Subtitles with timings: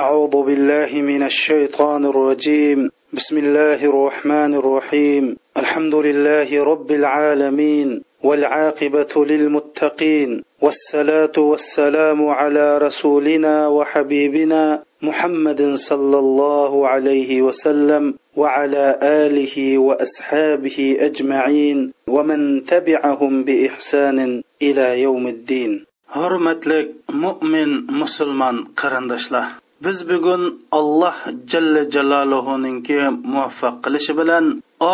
[0.00, 2.88] أعوذ بالله من الشيطان الرجيم.
[3.12, 5.24] بسم الله الرحمن الرحيم.
[5.56, 7.88] الحمد لله رب العالمين
[8.22, 10.30] والعاقبة للمتقين.
[10.64, 21.78] والصلاة والسلام على رسولنا وحبيبنا محمد صلى الله عليه وسلم وعلى آله وأصحابه أجمعين
[22.08, 25.72] ومن تبعهم بإحسان إلى يوم الدين.
[26.10, 30.42] Hurmatli mo'min musulmon qarindoshlar biz bugun
[30.78, 31.16] alloh
[31.52, 32.98] jalla jaloluhuninki
[33.32, 34.44] muvaffaq qilishi bilan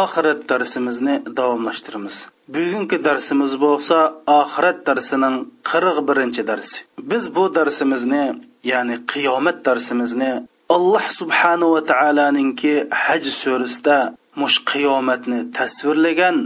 [0.03, 2.17] oxirat darsimizni davomlashtiramiz.
[2.55, 3.97] Bugungi darsimiz bo'lsa
[4.41, 5.37] oxirat darsining
[5.71, 6.79] qirq birinchi darsi.
[7.11, 8.25] Biz bu darsimizni
[8.73, 10.33] ya'ni qiyomat darsimizni
[10.77, 12.73] alloh subhanahu va taoloninki
[13.05, 13.99] haj surasida
[14.41, 16.37] mush qiyomatni tasvirlagan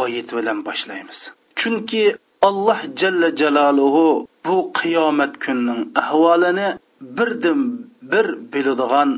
[0.00, 1.18] oyat bilan boshlaymiz.
[1.60, 2.04] Chunki
[2.48, 4.06] alloh jalla jaloluhu
[4.44, 6.68] bu qiyomat kunning ahvolini
[7.16, 7.60] birdan
[8.12, 9.10] bir biladigan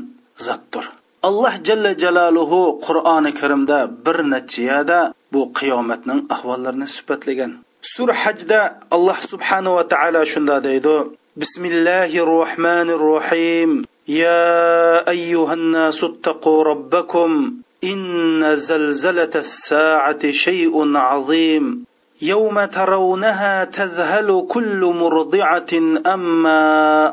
[0.47, 0.85] zotdir
[1.27, 4.99] alloh jalla jaloluhu qur'oni karimda bir necha yerda
[5.33, 7.51] bu qiyomatning ahvollarini sifatlagan
[7.93, 8.59] sur hajda
[8.95, 10.95] alloh subhanahu va taolo shunda deydi
[11.41, 13.71] bismillahi rohmanir rohim
[14.07, 21.85] يا أيها الناس اتقوا ربكم إن زلزلة الساعة شيء عظيم
[22.21, 25.73] يوم ترونها تذهل كل مرضعة
[26.13, 26.61] أما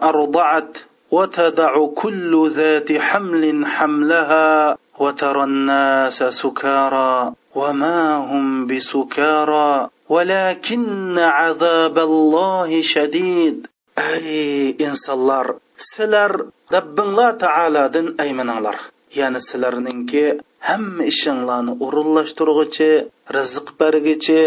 [0.09, 0.79] أرضعت
[1.12, 13.68] وتدع كل ذات حمل حملها وترى الناس سكارى وما هم بسكارى ولكن عذاب الله شديد
[13.98, 16.32] أي إنسانlar sizlar
[16.74, 18.78] Rabbinglar taolodan aymaninglar
[19.20, 20.24] ya'ni sizlarninki
[20.68, 22.90] hamma ishinglarni o'rinlashtirg'uchi
[23.38, 24.42] rizq bergichi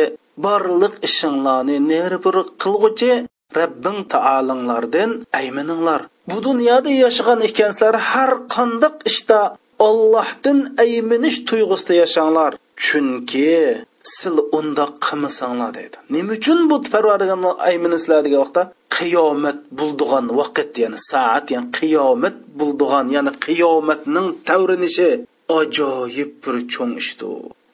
[0.45, 3.13] barliq ishinglarni neri bir qilg'uchi
[3.59, 9.40] rabbing taolinglardan aymaninglar bu dunyoda yashagan ekansizlar har qandoq ishda
[9.88, 12.52] ollohdan ayminish tuyg'usida yashanglar
[12.86, 13.54] chunki
[14.16, 15.98] sil unda qilmasanglar deydi.
[16.16, 18.64] Nima uchun bu parvardigorni ayminisizlar degan vaqtda
[18.98, 25.10] qiyomat bo'ldigan vaqt ya'ni soat ya'ni qiyomat bo'ldigan ya'ni qiyomatning tavrinishi
[25.60, 27.32] ajoyib bir cho'ng ishdir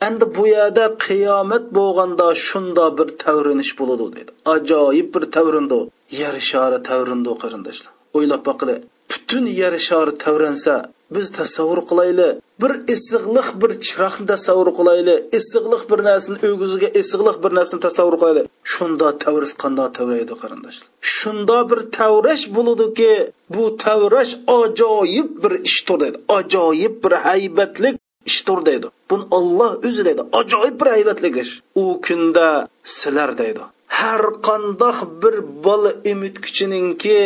[0.07, 4.31] endi bu yerda qiyomat bo'lganda shunda bir tavrinish bo'ladi deydi.
[4.55, 5.79] Ajoyib bir tavrindi
[6.21, 7.93] yer shari tavrindi qarindoshlar.
[8.17, 8.75] O'ylab boqili
[9.11, 10.73] butun yer shori tavransa
[11.15, 12.27] biz tasavvur qilayli
[12.61, 18.43] bir issiqliq bir chiroqni tasavvur qilayli issiqliq bir narsani o'giziga issiqliq bir narsani tasavvur qilayli.
[18.73, 20.87] Shunda tavris qandoq tavraydi qarindoshlar?
[21.17, 23.11] Shunda bir tavrash bo'ludiki
[23.55, 26.17] bu tavrash ajoyib bir ishdir deydi.
[26.37, 27.95] Ajoyib bir haybatlik
[28.31, 28.87] ishdir deydi.
[29.09, 30.21] Buni olloh o'zi deydi.
[30.39, 31.51] Ajoyib bir haybatlik ish.
[31.81, 32.47] U kunda
[32.83, 33.63] sizlar deydi.
[33.99, 35.35] Har qandoq bir
[35.65, 37.19] bola emitkuchininki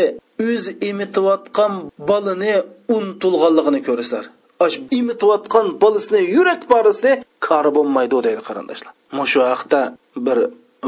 [0.50, 1.74] o'z emitayotgan
[2.10, 2.54] bolani
[2.96, 4.26] unutilganligini ko'rasizlar
[4.66, 7.14] ash emitayotgan bolasini yurak borisini
[7.48, 8.94] kori bo'lmaydi deydi qarindoshlar.
[9.18, 9.82] Mushu haqda
[10.26, 10.38] bir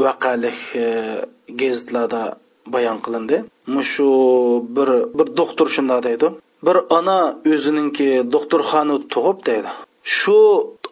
[0.04, 0.86] vaqalik e,
[1.60, 2.22] gazetlarda
[2.74, 3.36] bayon qilindi.
[3.76, 4.08] Mushu
[4.76, 4.88] bir
[5.18, 6.26] bir doktor shunday deydi.
[6.66, 7.18] Bir ona
[7.52, 9.70] o'zininki doktorxona tug'ib deydi.
[10.18, 10.38] Shu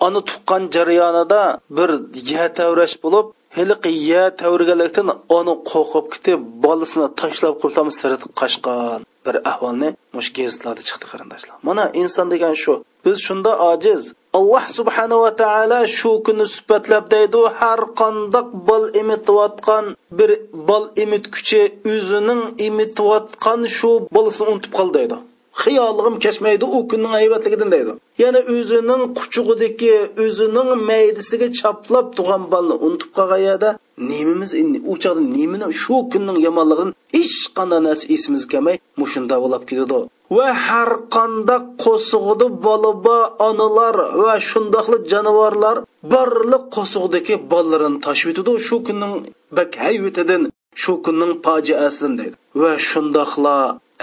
[0.06, 1.42] ona tuqqan jarayonida
[1.76, 1.90] bir
[2.34, 3.26] yatavrash bo'lib
[3.56, 10.82] hiliqi ya tavrgalikdan oni qo'rqib ketib bolasini tashlab qo'ysam sirit qochgan bir ahvolni mush gazetlarda
[10.88, 11.54] chiqdi qarindoshlar.
[11.68, 12.74] Mana inson degan shu.
[13.04, 14.02] Biz shunda ojiz.
[14.38, 19.84] Alloh subhanahu va taolo shu kunni sifatlab deydi har qandoq bol emitayotgan
[20.18, 20.30] bir
[20.68, 25.16] bol emitkuchi o'zining emitayotgan shu bolasini unutib qoldi deydi.
[25.62, 27.92] Xiyolig'im kechmaydi u kunning aybatligidan deydi.
[28.22, 29.94] Yana o'zining quchug'idagi
[30.24, 33.70] o'zining maydisiga chaplab tug'an bolani unutib qolgan yerda
[34.10, 34.50] nemimiz
[34.92, 39.98] u chog'da nemini shu kunning yomonligidan hech qanday narsa esimizga kelmay mushunda bo'lib ketadi.
[40.36, 45.76] Va har qandoq qo'sig'ida bolaba onalar va shundoqli jonivorlar
[46.12, 49.14] barliq qo'sig'idagi bolalarini tashib o'tadi shu kunning
[49.56, 50.42] bak hayvatidan
[50.82, 52.36] shu kunning fojiasidan deydi.
[52.62, 53.56] Va shundoqla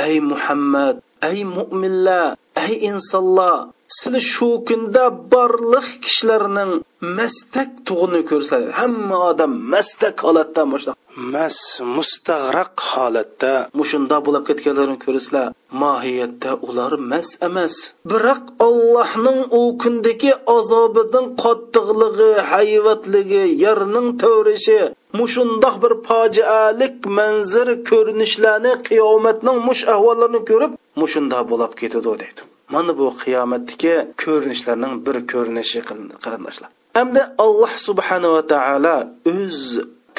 [0.08, 0.96] ey muhammad
[1.30, 2.28] ey mo'minlar
[2.66, 3.56] ey insonlar
[3.98, 6.72] sizlar shu kunda barliq kishilarning
[7.18, 8.68] mastak tug'ini ko'rsatadi.
[8.80, 10.94] Hamma odam mastak holatda boshla
[11.34, 11.58] mas
[11.96, 15.48] mustag'raq holatda mushunda bo'lib ketganlarini ko'rsizlar
[15.82, 17.74] mohiyatda ular mas emas.
[18.12, 24.80] Biroq allohning u kundagi azobidan qattiqligi hayvatligi yerning tavrishi
[25.20, 32.42] mushundoq bir fojialik manzir ko'rinishlarni qiyomatning mush ahvollarini ko'rib mushunda bo'lib ketadi deydi.
[32.74, 33.94] Mana bu qiyomatdagi
[34.24, 35.80] ko'rinishlarning bir ko'rinishi
[36.26, 36.70] qarindoshlar.
[36.98, 38.98] Hamda alloh subhanava taolo
[39.36, 39.62] o'z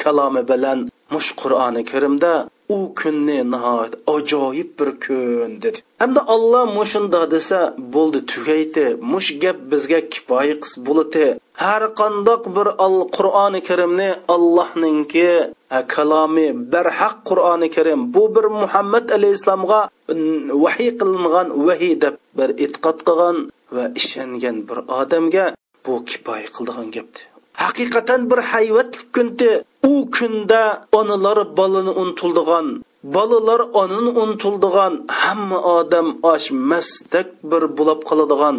[0.01, 0.79] kalomi bilan
[1.13, 2.33] mush qur'oni karimda
[2.75, 5.79] u kunni nihoyat ajoyib bir kun dedi.
[6.01, 7.59] Hamda olloh mushunda desa
[7.95, 8.85] bo'ldi tugaydi.
[9.13, 11.25] Mush gap bizga kifoya qis bo'ladi.
[11.63, 15.29] Har qandoq bir al qur'oni karimni allohninki
[15.77, 19.81] e, kalomi barhaq qur'oni karim bu bir muhammad alayhissalomga
[20.63, 23.37] vahiy qilingan vahiy deb bir e'tiqod qilgan
[23.75, 25.45] va ishongan bir odamga
[25.85, 27.19] bu kifoya qildigan gapdi
[27.63, 29.49] haqiqatan bir hayvatlik kundi
[29.91, 30.61] u kunda
[30.99, 32.67] onalar bolani unutildigan
[33.15, 38.55] bolalar onani unutildigan hamma odam osh mastak bir bulab qoladigan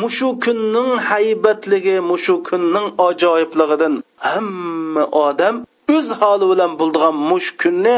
[0.00, 3.94] mushu kunning haybatligi mushu kunning ajoyibligidan
[4.28, 5.54] hamma odam
[5.96, 7.96] o'z holi bilan bo'ldigan mush kunni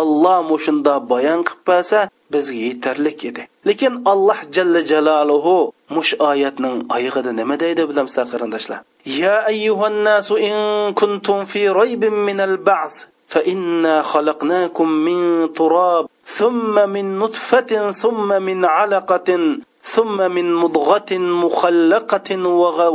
[0.00, 2.00] olloh mushunda bayon qilib bersa
[2.32, 8.80] bizga yetarlik edi lekin alloh jalla jaloluhu mush oyatning oyig'ida nima deydi bilamsizlar qarindoshlar
[9.22, 10.56] ya ayyuhan nasu in
[11.00, 12.98] kuntum fi raybin min al ba'th
[13.30, 15.18] فإنا خلقناكم من
[15.54, 19.30] تراب ثم من نطفة ثم من علقة
[19.82, 22.48] ثم من مضغة مخلقة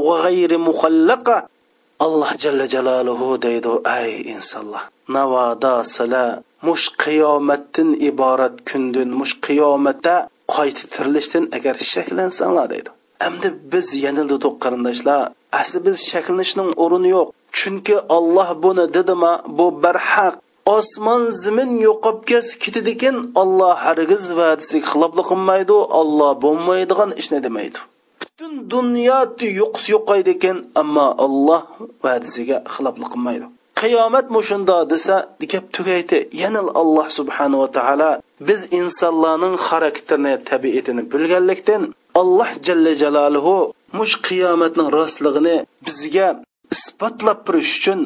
[0.08, 1.38] وغير مخلقة
[2.00, 4.84] alloh jalla jalaluhu deydi ay insonlar
[5.16, 6.26] navoda sila
[6.68, 10.16] mush qiyomatdan iborat kundan mush qiyomatda
[10.56, 12.90] qayta tirilishdan agar shaklansanglar deydi.
[13.28, 15.22] Endi biz yanildik qarindoshlar
[15.62, 17.28] asli biz shaklanishning o'rni yo'q.
[17.58, 20.34] Chunki olloh buni dedima bu barhaq
[20.76, 22.22] osmon zimin yo'qolib
[22.64, 27.80] ketadi ekan olloh hargiz vadisiga xiloflik qilmaydi olloh bo'lmaydigan ishni demaydi
[28.38, 29.20] butun dunyo
[29.62, 31.64] yo'qsi yo'qaydi ekan ammo alloh
[32.04, 33.46] va'dasiga xiloflik qilmaydi.
[33.82, 35.16] Qiyomat mushunda desa
[35.52, 36.18] gap tugaydi.
[36.42, 38.12] Yana alloh subhanava taolo
[38.48, 41.82] biz insonlarning xarakterini tabiatini bilganlikdan
[42.22, 43.56] alloh jalla jalolihu
[43.98, 46.28] mush qiyomatning rostligini bizga
[46.76, 48.00] isbotlab turish uchun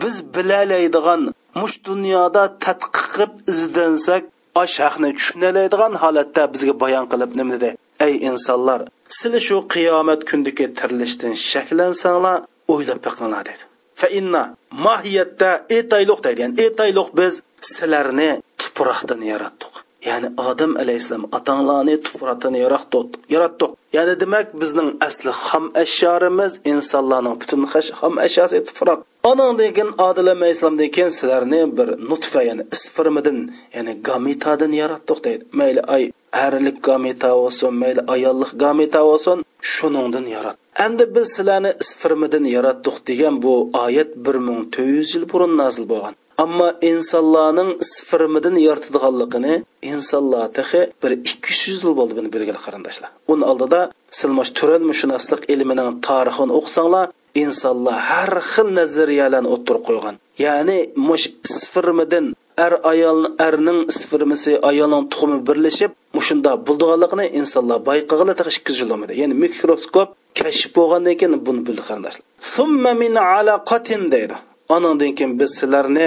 [0.00, 1.22] biz bilalaydigan
[1.60, 4.22] mush dunyoda tadqiq qilib izdansak
[4.62, 7.70] osh haqni tushunalaydigan holatda bizga bayon qilib nima dedi?
[8.06, 8.80] Ey insonlar
[9.18, 12.36] sizlar shu qiyomat kundagi tirilishdan shaklansanglar
[12.72, 13.64] o'ylab biqinglar dedi.
[14.00, 14.42] Fa inna
[14.86, 16.40] mohiyatda etayluq deydi.
[16.44, 17.34] Ya'ni etayluq biz
[17.70, 18.30] sizlarni
[18.60, 19.74] tuproqdan yaratdik.
[20.08, 23.08] Ya'ni odam alayhissalom otanglarni tuproqdan yaratdik.
[23.34, 23.70] Yaratdik.
[23.96, 27.62] Ya'ni demak bizning asli xom ashyorimiz insonlarning butun
[27.98, 28.98] xom ashyosi tuproq.
[29.30, 33.38] Onandan keyin odil alayhissalomdan keyin sizlarni bir nutfa ya'ni isfirmidan
[33.76, 35.42] ya'ni gamitadan yaratdik deydi.
[35.58, 36.02] Mayli ay
[36.46, 39.38] erlik gamita bo'lsin mayli ayollik gamita bo'lsin
[39.72, 40.56] shuningdan yarat.
[40.86, 43.54] Endi biz sizlarni isfirmidan yaratdik degan bu
[43.84, 46.14] oyat bir ming to'rt yuz yil burun nozil bo'lgan.
[46.44, 49.54] Ammo insonlarning sifirmidan yoritadiganligini
[49.90, 53.10] insonlar tahi bir ikki yuz yil bo'ldi buni bilgan qarindoshlar.
[53.32, 53.80] Uni oldida
[54.18, 57.06] silmosh turalmushunoslik ilmining tarixini o'qisanglar
[57.42, 60.14] insonlar har xil nazariyalarni o'ttirib qo'ygan.
[60.44, 60.78] Ya'ni
[61.08, 61.26] mush
[61.58, 68.72] sifirmidan er ayol erning sifirmisi ayolning tuxumi birlashib mushunda bo'ldiganligini insonlar bayqag'ila taqish ikki
[69.20, 70.08] ya'ni mikroskop
[70.38, 72.24] kashf bo'lgandan keyin buni bildi qarindoshlar.
[72.54, 74.36] Summa min alaqatin deydi.
[74.76, 76.06] Anandan keyin biz sizlarni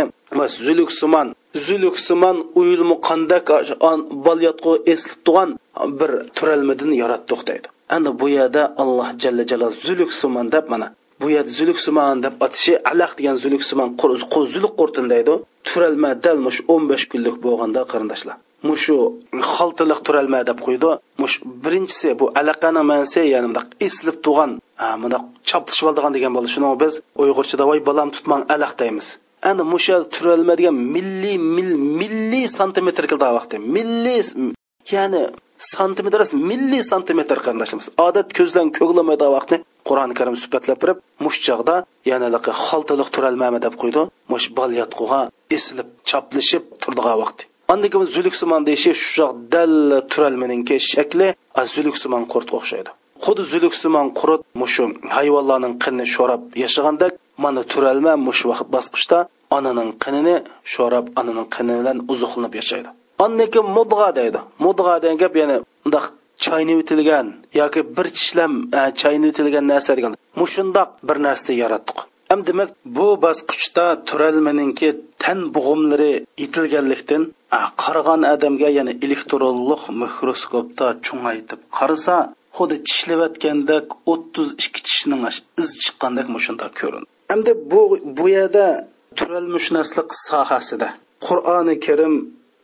[0.66, 1.28] zuluksimon
[1.68, 3.48] zuluksimon uyulmu qandak
[4.28, 5.50] bolyotqu eslib turgan
[6.00, 7.68] bir turalmidan yaratdik deydi.
[7.96, 10.88] Endi bu yerda alloh jalla jalol zuluksimon deb mana
[11.22, 13.90] bu yer zuluksimon deb atishi alaq degan zuluksimon
[14.54, 15.34] zuluk qurtin deydi
[15.68, 18.38] turalma dal mush o'n besh kunlik bo'lganda qarindoshlar.
[18.68, 18.98] Mushu
[19.56, 20.92] xaltiliq turalma deb qo'ydi.
[21.22, 24.52] Mush birinchisi bu alaqani mansi ya'ni bundoq eslib turgan
[25.02, 26.50] bundoq choplashib oldigan degan bo'ldi.
[26.56, 29.08] Shuni biz uyg'urchada voy balam tutmang alaq deymiz.
[29.50, 34.22] Ana musha turalma degan milliy mil milliy santimetr keldi vaqti milliy
[34.94, 35.24] ya'ni
[35.74, 37.88] santimetr emas milliy santimetr qarindoshimiz.
[38.08, 41.76] Odat ko'zlan ko'glamaydi vaqtni qur'oni karim sifatlab berib mush chog'da
[42.12, 42.28] yana
[42.68, 44.02] xoltaliq turalmami deb qo'ydi.
[44.34, 45.22] Mush balyatquga
[45.58, 49.74] esilib choplashib turdigan vaqti andan keyin zuluksimon deyishi shu choq dal
[50.12, 51.28] turalmaninki shakli
[51.74, 52.90] zuluksimon qurtga o'xshaydi.
[53.26, 54.86] Xuddi zuluksimon qurut mushu
[55.18, 59.20] hayvonlarning qinini sho'rab yashagandak mana turalma mush vaqt bosqichda
[59.58, 60.36] onaning qinini
[60.74, 62.90] sho'rab onaning qini bilan uzuqlanib yashaydi.
[63.26, 64.40] Andan keyin mudg'a deydi.
[64.66, 66.06] Mudg'a degan gap ya'ni bundoq
[66.46, 67.28] chaynab o'tilgan
[67.62, 70.14] yoki bir tishlam e, chaynab o'tilgan narsa degan.
[70.42, 71.98] Mushundoq bir narsani yaratdik
[72.30, 74.90] ham demak bu bosqichda turalmaninki
[75.24, 77.24] tan bug'umlari yetilganlikdan
[77.58, 82.16] e, qaragan odamga ya'ni elektronlik mikroskopda cho'ngaytib qarasa
[82.58, 85.24] xuddi tishlayotgandek o'ttiz ikki tishning
[85.62, 87.08] iz chiqqandek mushundoq ko'rindi.
[87.32, 87.82] Hamda bu
[88.18, 88.66] bu yerda
[89.18, 90.88] turalmushnaslik sohasida
[91.28, 92.16] qur'oni karim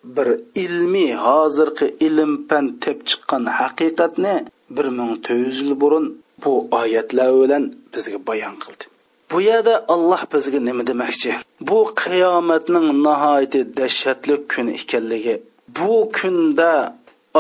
[0.04, 0.28] bir
[0.64, 4.36] ilmiy hozirgi ilm fan tep chiqqan haqiqatni
[4.76, 6.06] bir ming to'rt yuz yil burun
[6.44, 8.84] bu oyatlar bilan bizga bayon qildi.
[9.32, 11.32] Bu yerda alloh bizga nima demoqchi?
[11.70, 15.36] Bu qiyomatning nihoyatda dahshatli kun ekanligi
[15.78, 16.72] bu kunda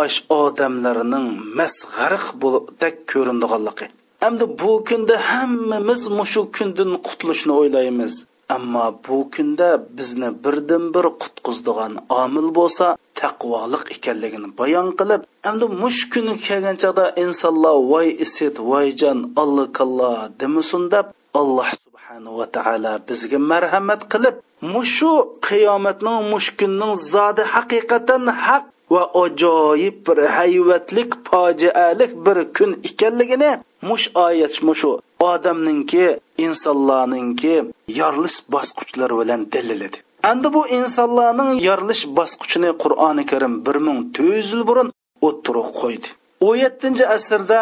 [0.03, 1.27] osh odamlarning
[1.59, 3.85] masg'ariq bo'ldak ko'rindiganligi.
[4.23, 8.13] Hamda bu kunda hammamiz mushu kundan qutulishni o'ylaymiz.
[8.55, 11.93] Ammo bu kunda bizni birdan bir qutqizdigan
[12.23, 12.87] omil bo'lsa
[13.21, 20.83] taqvoliq ekanligini bayon qilib hamda mush kuni kelgan chog'da insonlar voy isit voyjon allikalla demasin
[20.93, 21.05] deb
[21.41, 24.35] alloh subhanahu va taolo bizga marhamat qilib
[24.73, 25.11] mushu
[25.47, 33.51] qiyomatning mushkunning zodi haqiqatan haq va ajoyib bir hayvatlik fojialik bir kun ekanligini
[33.89, 34.91] mush oyat mushu.
[35.19, 36.05] Odamninki
[36.45, 37.55] insonlarninki
[37.99, 39.97] yorilish bosqichlari bilan daliladi.
[40.31, 44.89] Endi bu insonlarning yorilish bosqichini qur'oni karim bir ming to'rt yil burun
[45.27, 46.07] o'ttirib qo'ydi.
[46.47, 47.61] O'n yettinchi asrda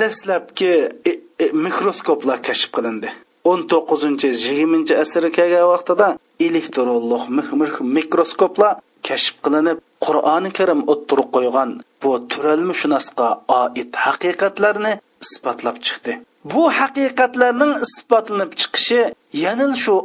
[0.00, 0.72] dastlabki
[1.10, 1.12] e,
[1.44, 3.10] e, mikroskoplar kashf qilindi.
[3.44, 6.06] o'n to'qqizinchi yigirmanchi asr kelgan vaqtida
[6.46, 8.74] elektronlik mikroskoplar
[9.06, 11.70] kashf qilinib qur'oni karim o'ttirib qo'ygan
[12.02, 13.28] bu turalmishunosga
[13.60, 14.92] oid haqiqatlarni
[15.24, 16.12] isbotlab chiqdi.
[16.52, 19.00] Bu haqiqatlarning isbotlanib chiqishi
[19.44, 19.96] yana shu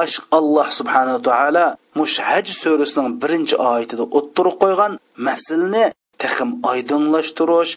[0.00, 1.66] oshiq alloh subhanaa taolo
[1.98, 4.92] mush haj surasining birinchi oyatida o'ttirib qo'ygan
[5.28, 5.84] masalni
[6.22, 7.72] taxim oydinlashtirish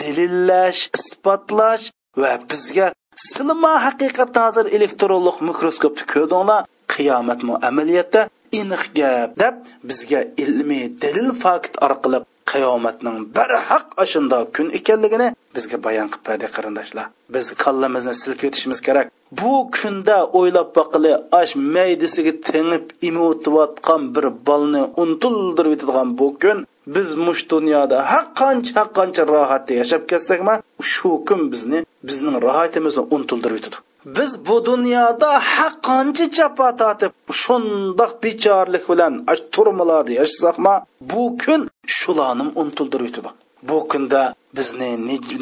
[0.00, 1.84] dalillash isbotlash
[2.22, 2.86] va bizga
[3.26, 6.60] sinima haqiqatni hozir elektronlik mikroskopda ko'rdinglar
[6.94, 8.20] qiyomat mu amaliyotda
[8.60, 9.56] aniq gap deb
[9.88, 12.18] bizga ilmiy dalil fakt orqali
[12.52, 17.06] qiyomatning barhaq ashunda kun ekanligini bizga bayon qilib berdi qarindoshlar.
[17.34, 19.06] Biz kallamizni silkitishimiz kerak.
[19.40, 26.58] Bu kunda o'ylab boqili ash maydisiga tengib imotiyotgan bir bolni untildirib yetadigan bu kun
[26.94, 30.54] biz mush dunyoda har qancha har qancha rohatda yashab ketsakmi
[30.92, 31.78] shu kun bizni
[32.08, 33.78] bizning rohatimizni untildirib yetadi.
[34.04, 39.14] Biz bu dunyoda har qancha chapa tortib shundoq bechorlik bilan
[39.54, 40.74] turmalarda yashasaqmi
[41.10, 41.60] bu kun
[41.98, 43.26] shularni untildirib
[43.68, 44.22] bu kunda
[44.56, 44.90] bizni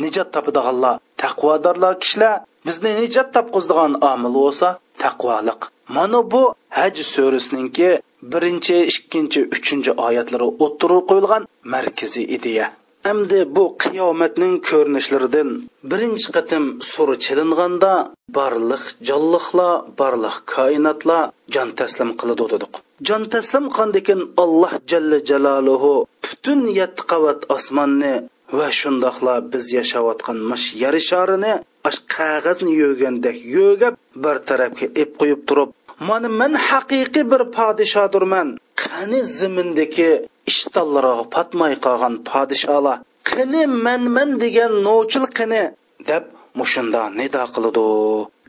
[0.02, 2.34] nijot topadiganlar taqvodorlar kishilar
[2.66, 4.68] bizni nijot topqizdigan omil bo'lsa
[5.02, 5.60] taqvoliq.
[5.96, 6.42] Mana bu
[6.78, 7.90] haj surasininki
[8.32, 11.42] birinchi ikkinchi uchinchi oyatlari o'ttirib qo'yilgan
[11.74, 12.66] markaziy ideya.
[13.08, 15.50] Әмді bu qiyomatning ko'rinishlaridan
[15.90, 17.92] birinchi qatim сұры chalinganda
[18.36, 22.72] барлық jonliqlar барлық koinotlar jon taslim qiladi dedik.
[23.08, 28.14] Jon taslim қандекен alloh jalla jaloluhu butun yetti qavat osmonni
[28.58, 31.52] va shundoqla biz yashayotgan mash yer sharini
[31.88, 35.70] ash qog'ozni yo'gandek yo'gab bir tarafga ep qo'yib turib
[36.08, 38.48] mana man haqiqiy bir podshodurman
[38.82, 40.10] qani zimindagi
[40.50, 45.62] ishtallariga patmay qolgan podsholar qani man man degan novchil qani
[46.08, 46.24] deb
[46.58, 47.86] mushunda nido qiladi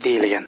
[0.03, 0.46] deyilgan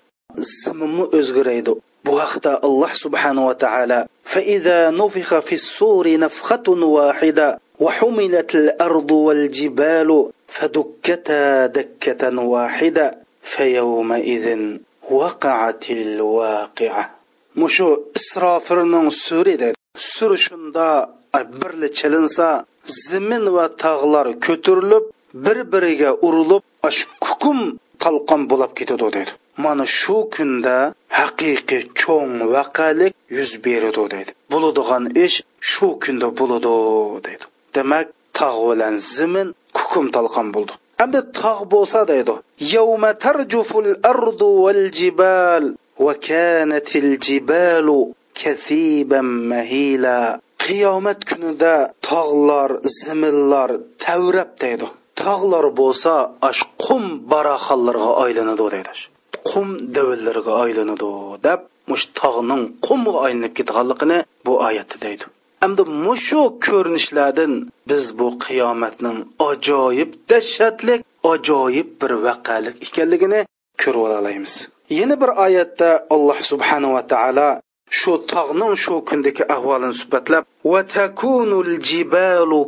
[0.62, 1.74] zimimni o'zgaraydi
[2.06, 4.00] bu haqda alloh subhanahu va taolo
[4.34, 14.78] فإذا نفخ في الصور نفخة واحدة وحملت الأرض والجبال فدكتا دكة واحدة فيومئذ
[15.12, 17.06] وقعت الواقعة
[18.18, 21.10] isrofirning suri deydi suri shunda
[21.42, 22.48] birli chilinsa
[22.86, 25.06] zimin va tog'lar ko'tarilib
[25.46, 26.64] bir biriga urilib
[26.98, 27.60] shu kukum
[28.04, 29.32] talqon bo'lib ketadi dedi.
[29.64, 30.78] Mana shu kunda
[31.20, 34.32] haqiqiy cho'ng vaqalik yuz beradi dedi.
[34.52, 35.38] Bo'ladigan ish
[35.72, 36.76] shu kunda bo'ladi
[37.28, 37.46] dedi.
[37.76, 38.08] Demak
[38.40, 39.48] tog' bilan zimin
[39.78, 40.74] kukum talqon bo'ldi.
[41.04, 42.36] Endi tog' bo'lsa deydi
[42.74, 45.64] yavma tarjuful ardu val jibal
[46.06, 48.00] va kanatil jibalu
[48.40, 50.20] kasiban mahila.
[50.66, 51.76] Qiyomat kunida
[52.10, 53.70] tog'lar zimillar
[54.06, 54.88] tavrab deydi.
[55.22, 56.14] Tog'lar bo'lsa
[56.50, 58.94] ash qum baraxallarga aylanadi deydi
[59.50, 61.10] qum davillariga aylanadi
[61.48, 61.60] deb
[61.92, 65.26] mush tog'ning qumga aylanib ketganligini bu oyatda deydi.
[65.64, 67.54] Hamda mushu ko'rinishlardan
[67.90, 69.18] biz bu qiyomatning
[69.50, 71.02] ajoyib dahshatlik
[71.34, 73.42] ajoyib bir vaqalik ekanligini
[73.84, 74.54] ko'rib olamiz
[75.00, 77.50] yana bir oyatda alloh subhanava taolo
[78.00, 82.60] shu tog'ning shu kundagi ahvolini sifatlab va takunul jibalu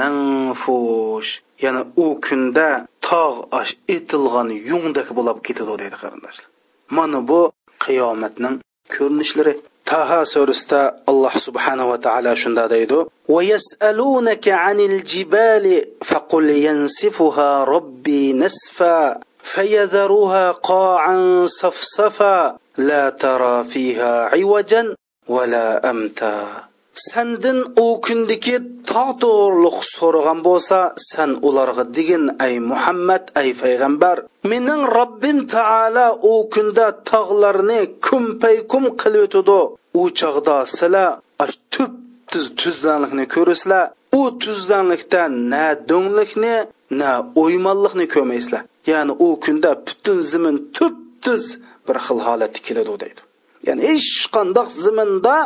[0.00, 1.30] manfush.
[1.64, 2.68] Yana u kunda
[3.08, 6.48] tog' osh etilgan yungdak bo'lib ketadi deydi qarindoshlar.
[6.96, 7.40] Mana bu
[7.84, 8.56] qiyomatning
[8.94, 9.54] ko'rinishlari.
[9.90, 12.98] Taha surasida alloh subhanahu va taolo shunda deydi
[13.34, 15.74] va yasalunaka anil jibali
[16.10, 18.98] faqul yansifuha robbi nasfa.
[19.43, 24.95] فيذرها قاعا صفصفا لا ترى فيها عوجا
[25.27, 28.57] ولا أمتا sandin u kundagi
[28.89, 34.17] tog' to'g'riliq so'ragan bo'lsa san ularga degin ay muhammad ay payg'ambar
[34.49, 39.59] mening robbim taala u kunda tog'larni kumpay kum qilib o'tidi
[39.99, 41.91] u chog'da sizlar tup
[42.31, 43.85] tuz tuzlanlikni ko'rasizlar
[44.19, 45.21] u tuzlanlikda
[45.51, 46.55] na do'nglikni
[46.99, 47.11] na
[47.43, 51.44] o'ymonlikni ko'rmaysizlar Ya'ni u kunda butun zimin tup tuz
[51.86, 53.20] bir xil holatda keladi deydi.
[53.66, 55.36] Ya'ni hech qandoq ziminda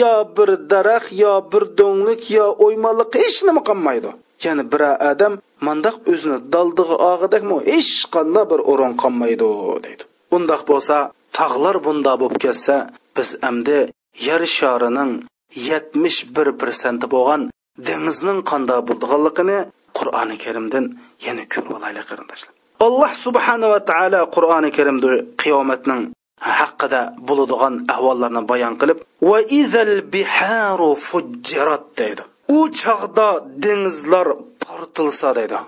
[0.00, 4.10] yo bir daraxt yo bir do'nglik yo o'ymaliq hech nima qolmaydi.
[4.44, 5.34] Ya'ni bir odam
[5.66, 9.48] mandaq o'zini daldig'i og'idakmi hech qanday bir o'rin qolmaydi
[9.84, 10.02] deydi.
[10.32, 10.96] Bundoq bo'lsa
[11.38, 12.76] tog'lar bunda bo'lib ketsa
[13.16, 13.78] biz endi
[14.28, 15.12] yer sharining
[15.68, 17.42] yetmish bir persenti bo'lgan
[17.88, 19.58] dengizning qanday bo'lganligini
[19.98, 20.84] qur'oni karimdan
[21.26, 22.55] yana ko'rib olaylik qarindoshlar.
[22.86, 25.10] Alloh subhanava taolo qur'oni karimda
[25.42, 26.02] qiyomatning
[26.58, 32.22] haqida bo'ladigan ahvollarni bayon qilib va izal biharu fujjirat deydi.
[32.56, 33.28] U chog'da
[33.64, 34.28] dengizlar
[34.64, 35.58] portilsa deydi.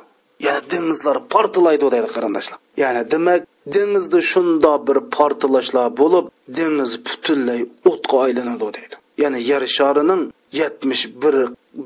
[0.46, 2.58] Ya'ni dengizlar portilaydi deydi qarindoshlar.
[2.82, 3.40] Ya'ni demak
[3.74, 6.24] dengizda shundoq bir portilashlar bo'lib
[6.58, 7.60] dengiz butunlay
[7.90, 8.94] o'tga aylanadi deydi.
[9.22, 10.22] Ya'ni yer sharining
[10.60, 11.36] yetmish bir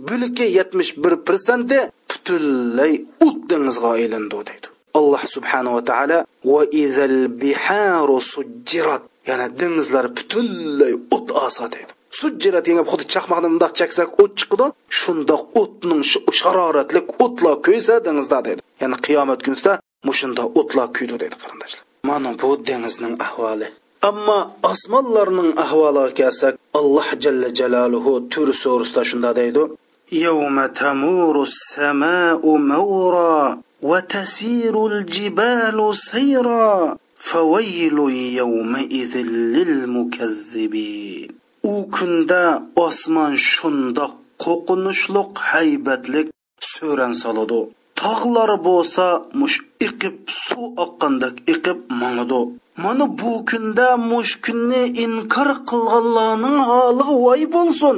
[0.09, 1.79] bo'liki yetmish bir prosenti
[2.11, 2.93] butunlay
[3.27, 4.69] o't dengizga aylandi deydi.
[5.00, 6.18] alloh subhanava taolo
[6.52, 13.74] va izal biharu sujjirat yana dengizlar butunlay o't osa deydi sujjirat degan xuddi chaqmoqni bundoq
[13.80, 14.68] chaksak o't chiqadi
[15.00, 16.02] shundoq o'tning
[16.40, 19.74] sharoratli o'tlar kuysa dengizda deydi ya'ni qiyomat kunisida
[20.08, 23.68] mushunda o'tlar kuydi deydi qarindoshlar mana bu dengizning ahvoli
[24.10, 24.40] ammo
[24.72, 29.64] osmonlarning ahvoliga kelsak alloh jalla jalaluhu tur so'risida shunda deydi
[30.12, 37.98] يوم تمور السماء مورا وتسير الجبال سيرا فويل
[38.40, 39.18] يومئذ
[39.56, 42.44] للمكذبين u kunda
[42.86, 46.28] osmon shundoq qo'rqinchliq haybatlik
[46.74, 47.60] so'ran soladi
[48.02, 49.06] tog'lar bo'lsa
[49.40, 49.58] mush
[49.88, 52.42] iqib suv oqqandek iqib mangadi
[52.84, 57.98] mana bu kunda mush kunni inkor qilganlarning holiga voy bo'lsin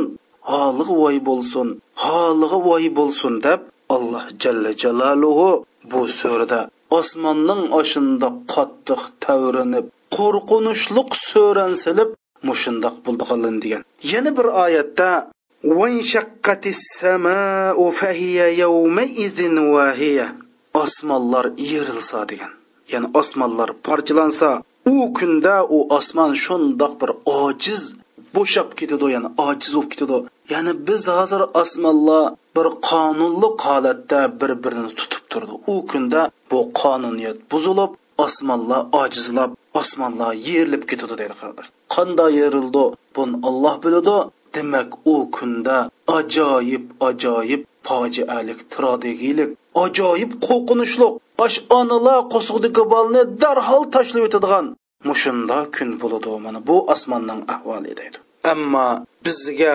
[0.51, 1.67] holiga voy bo'lsin
[2.03, 3.59] holiga voy bo'lsin deb
[3.95, 5.49] alloh jalla jalaluhu
[5.90, 6.60] bu surada
[6.98, 12.10] osmonning oshinda qattiq tavrinib qo'rqinishliq so'ran silib
[12.48, 13.82] mushundoq bo'ldiqilin degan.
[14.12, 15.08] Yana bir oyatda
[20.82, 22.52] osmonlar yerilsa degan.
[22.92, 24.50] Ya'ni osmonlar parchalansa
[24.92, 27.10] u kunda u osmon shundoq bir
[27.42, 27.82] ojiz
[28.36, 30.16] bo'shab ketadi ya'ni ojiz bo'lib ketadi.
[30.52, 32.24] Ya'ni biz hozir osmonlar
[32.56, 37.92] bir qonunli holatda bir birini tutib turdi u kunda bu qonuniyat buzilib
[38.24, 42.84] osmonlar ojizlab osmonlar yerilib ketadi deydi qardosh qanday yerildi
[43.16, 44.16] buni olloh biladi
[44.54, 45.76] demak u kunda
[46.18, 49.50] ajoyib ajoyib fojialik tragiyalik
[49.84, 51.08] ajoyib qo'rqinchli
[51.44, 54.66] osh onalar qo'sug'dagi bolni darhol tashlab o'tadigan
[55.08, 58.18] mushunda kun bo'ladi mana bu osmonning ahvoli deydi.
[58.52, 58.86] Ammo
[59.24, 59.74] bizga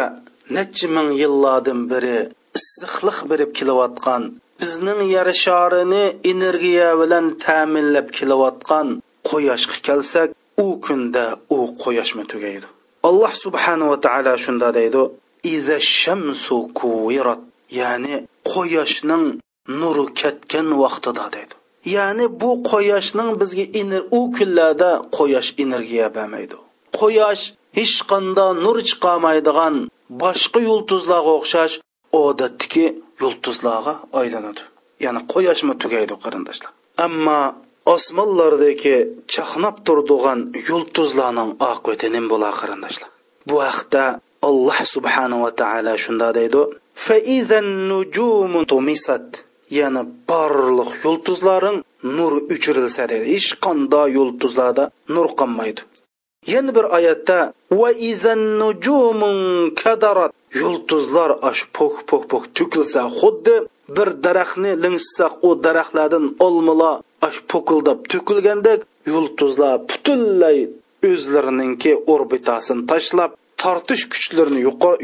[0.56, 2.18] necha ming yillardan beri
[2.60, 4.24] issiqlik berib kelayotgan
[4.62, 8.88] bizning yer sharini energiya bilan ta'minlab kelayotgan
[9.30, 10.30] quyoshga kelsak
[10.64, 12.68] u kunda u quyoshmi tugaydi?
[13.10, 15.02] Alloh subhanava taolo shunda deydi
[15.56, 17.42] iza shamsu kuvirat
[17.80, 18.16] ya'ni
[18.52, 19.26] quyoshning
[19.82, 21.54] nuri ketgan vaqtida deydi.
[21.96, 23.66] Ya'ni bu quyoshning bizga
[24.20, 26.56] u kunlarda quyosh energiya bermaydi.
[27.00, 27.44] Quyosh
[27.78, 29.76] hech qanday nur chiqolmaydigan
[30.24, 31.76] boshqa yulduzlarga o'xshash
[32.24, 32.86] odatdagi
[33.22, 34.62] yulduzlarga aylanadi.
[35.06, 36.72] Ya'ni quyoshmi tugaydi qarindoshlar.
[37.06, 37.40] Ammo
[37.96, 38.96] osmonlardagi
[39.34, 43.10] chaqnab turdigan yulduzlarning oqibati nim bo'lar qarindoshlar.
[43.50, 44.04] Bu haqda
[44.50, 46.62] alloh subhanava taolo shunda deydi
[49.78, 51.78] ya'ni barliq yulduzlaring
[52.18, 53.26] nur uchirilsa deydi.
[53.36, 54.84] Hech qanday yulduzlarda
[55.16, 55.82] nur qolmaydi.
[56.48, 59.40] Yana bir oyatda va izan nujumun
[59.82, 60.32] kadarat.
[60.62, 63.56] Yulduzlar ash pok pok pok to'kilsa xuddi
[63.96, 66.96] bir daraxtni lingssak u daraxtlardan olmalar
[67.28, 68.80] ash pokildab to'kilgandek
[69.12, 70.58] yulduzlar butunlay
[71.10, 74.62] o'zlarininki orbitasini tashlab tortish kuchlarini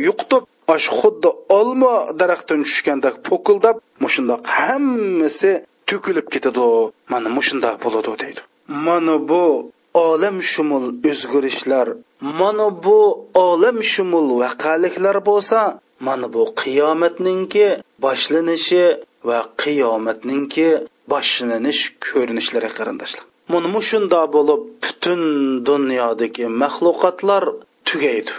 [0.07, 0.43] yo'qotib
[0.75, 5.51] ash xuddi olma daraxtdan tushgandek pokildab mushundoq hammasi
[5.89, 6.67] to'kilib ketadi
[7.11, 8.41] mana mushundoq bo'ladi deydi.
[8.87, 9.43] Mana bu
[10.07, 11.87] olam shumul o'zgarishlar
[12.39, 12.99] mana bu
[13.47, 15.59] olam shumul vaqaliklar bo'lsa
[16.07, 17.67] mana bu qiyomatninki
[18.03, 18.83] boshlanishi
[19.27, 20.69] va qiyomatninki
[21.11, 23.23] boshlanish ko'rinishlari qarindoshlar.
[23.53, 25.21] Mana mushunda bo'lib butun
[25.69, 27.43] dunyodagi maxluqotlar
[27.87, 28.33] tugaydi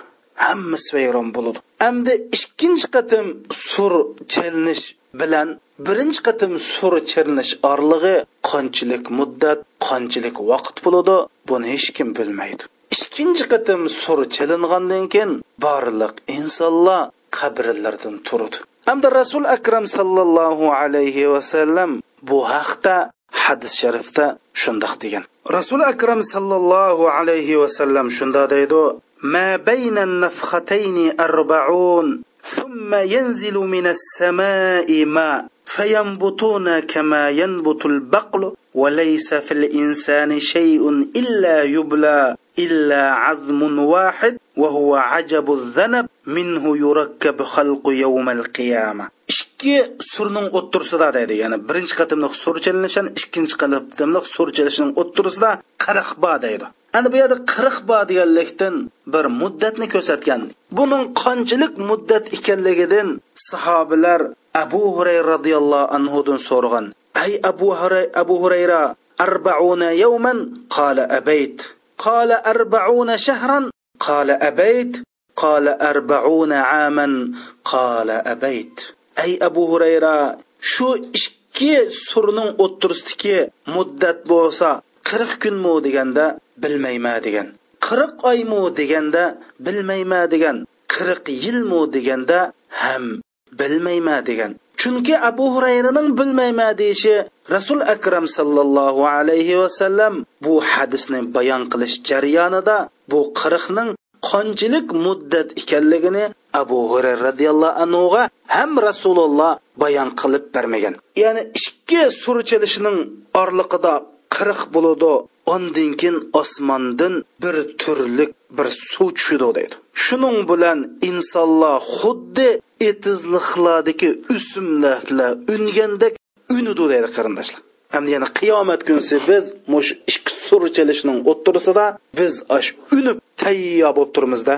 [0.47, 1.59] hammasi vayron bo'ladi.
[1.89, 3.27] Әмді ikkinchi qatim
[3.73, 3.93] sur
[4.33, 4.85] chalinish
[5.21, 5.49] bilan
[5.87, 8.17] birinchi qatim sur chalinish orlig'i
[8.50, 11.18] qanchalik muddat qanchalik vaqt bo'ladi
[11.50, 12.64] buni hech kim bilmaydi
[12.96, 15.32] ikkinchi qatim sur chelingandan keyin
[15.64, 17.02] barliq insonlar
[17.38, 18.58] qabrlardan turdi
[18.90, 21.92] hamda rasul akram sallallohu alayhi vasallam
[22.30, 22.96] bu haqda
[23.44, 24.26] hadis sharifda
[24.64, 25.24] shundoq degan
[25.58, 28.84] rasul akram sallallohu alayhi vasallam shunda deydi
[29.24, 39.52] ما بين النفختين أربعون ثم ينزل من السماء ماء فينبتون كما ينبت البقل وليس في
[39.52, 49.08] الإنسان شيء إلا يبلى إلا عظم واحد وهو عجب الذنب منه يركب خلق يوم القيامة
[49.32, 49.76] ikki
[50.14, 55.52] surning o'ttirisida deydi ya'ni birinchi qatimliq sur chalinishan ikkinchi qatimliq sur chalishning o'ttirisida
[55.84, 56.66] qirq ba deydi
[56.98, 58.76] ana bu yerda qirq ba deganlikdan
[59.14, 60.42] bir muddatni ko'rsatgan
[60.78, 63.08] buning qanchalik muddat ekanligidan
[63.50, 64.22] sahobalar
[64.63, 68.81] abu hurayra roziyallohu anhudan so'ragan ay abu huray abu hurayra
[69.19, 70.69] arbauna yawman?
[70.69, 71.75] Qala abayt.
[71.97, 73.73] Qala arbauna shahran?
[73.99, 75.03] Qala abayt.
[75.37, 78.93] Qala arbauna aman qala abayt.
[79.17, 85.75] Ay abu hurayra shu ikki surning o'ttirisidagi muddat bo'lsa qirq kunmi?
[85.85, 87.49] deganda bilmayman degan.
[87.81, 88.61] Qirq oymi?
[88.77, 90.57] deganda bilmayman degan.
[90.89, 91.81] Qirq yilmi?
[91.93, 93.21] deganda ham
[93.59, 94.53] bilmayma degan.
[94.81, 97.15] Chunki abu hurayraning bilmayma deyishi
[97.55, 100.15] rasul akram sallallohu alayhi vasallam
[100.45, 102.77] bu hadisni bayon qilish jarayonida
[103.11, 103.91] bu qirqning
[104.29, 106.25] qanchalik muddat ekanligini
[106.61, 108.23] abu hurayra roziyallohu anhuga
[108.57, 110.95] ham rasululloh bayon qilib bermagan.
[111.23, 112.99] Ya'ni ikki surchilishning
[113.43, 113.95] orliqida
[114.37, 115.13] qirq bo'ladi
[115.55, 119.75] ondan keyin osmondan bir turlik bir suv tushidi deydi.
[120.05, 120.79] Shuning bilan
[121.09, 122.49] insonlar xuddi
[122.89, 126.15] etizliqlardagi o'simliklar ungandek
[126.57, 127.61] unidi deydi qarindoshlar.
[127.95, 131.87] Hamda yana qiyomat kunsi biz mush ikki sur chalishning o'ttirisida
[132.19, 134.57] biz ash unib tayyor bo'lib turamizda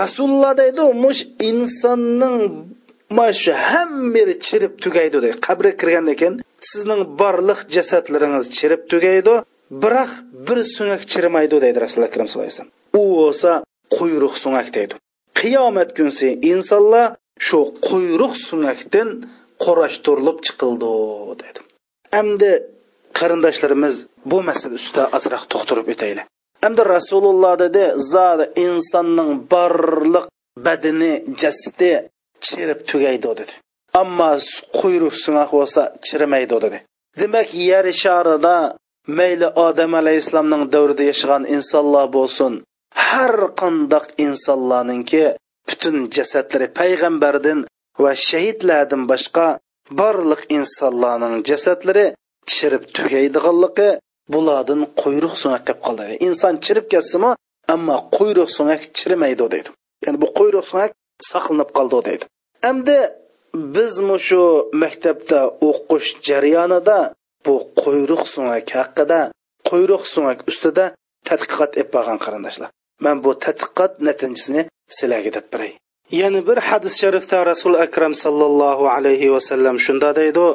[0.00, 1.20] rasululloh deydi mush
[1.50, 2.38] insonning
[3.16, 5.36] mana shu hammari chirib tugaydi deydi.
[5.46, 6.34] Qabrga kirgandan keyin
[6.70, 9.34] sizning barliq jasadlaringiz chirib tugaydi.
[9.70, 10.12] Biroq
[10.46, 12.72] bir sunak chirimaydi deydi rasululloh akram sallallohu alayhi vasallam.
[13.00, 13.52] U bo'lsa
[13.96, 14.94] quyruq sunak deydi.
[15.40, 17.06] Qiyomat kunsi insonlar
[17.46, 19.08] shu quyruq sunakdan
[19.64, 20.92] qorashtirilib chiqildi
[21.42, 21.60] dedi
[22.12, 22.50] endi
[23.18, 23.94] qarindoshlarimiz
[24.30, 26.26] bu masala ustida ozroq to'xtirib o'taylik.
[26.66, 30.26] Endi rasululloh dedi zodi insonning barliq
[30.66, 31.92] badini jasdi
[32.46, 33.54] chirib tugaydi dedi.
[34.02, 34.30] Ammo
[34.78, 36.78] quyruq sunak bo'lsa chirimaydi dedi.
[37.20, 38.56] Demak yer sharida
[39.08, 42.52] mayli odam alayhissalomning davrida yashagan insonlar bo'lsin.
[43.08, 45.24] Har qandoq insonlarninki
[45.68, 47.58] butun jasadlari payg'ambardan
[48.02, 49.46] va shahidlardan boshqa
[50.00, 52.06] barliq insonlarning jasadlari
[52.52, 53.88] chirib tugaydiganligi
[54.34, 56.04] bulardan quyruq sunak qilib qoldi.
[56.28, 57.30] Inson chirib ketsinmi
[57.74, 59.70] ammo quyruq sunak chirimaydi deydi.
[60.04, 60.90] Ya'ni bu quyruq sunak
[61.30, 62.24] saqlanib qoldi deydi.
[62.70, 62.98] Endi
[63.74, 63.94] biz
[64.28, 64.42] shu
[64.82, 65.40] maktabda
[65.70, 66.98] o'qish jarayonida
[67.48, 69.20] bu qo'yruq sumak haqida
[69.70, 70.84] qo'yruq sumak ustida
[71.28, 72.70] tadqiqot ep bo'lgan qarindoshlar.
[73.04, 74.62] Man bu tadqiqot natijasini
[74.96, 75.72] sizlarga deb beray
[76.10, 80.46] yana bir hadis sharifda rasul akram sallallohu alayhi vasallam shunda deydi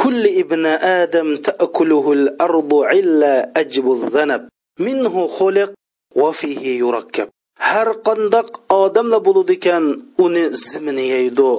[0.00, 0.64] kulli ibn
[1.02, 4.42] adam ta'kuluhul ardu illa ajbu zanab
[4.86, 5.70] minhu xuliq
[6.20, 7.28] va fihi yurakkab.
[7.70, 8.48] Har qandoq
[8.82, 9.84] odamla bo'ladi ekan
[10.24, 11.50] uni zimini yeydi.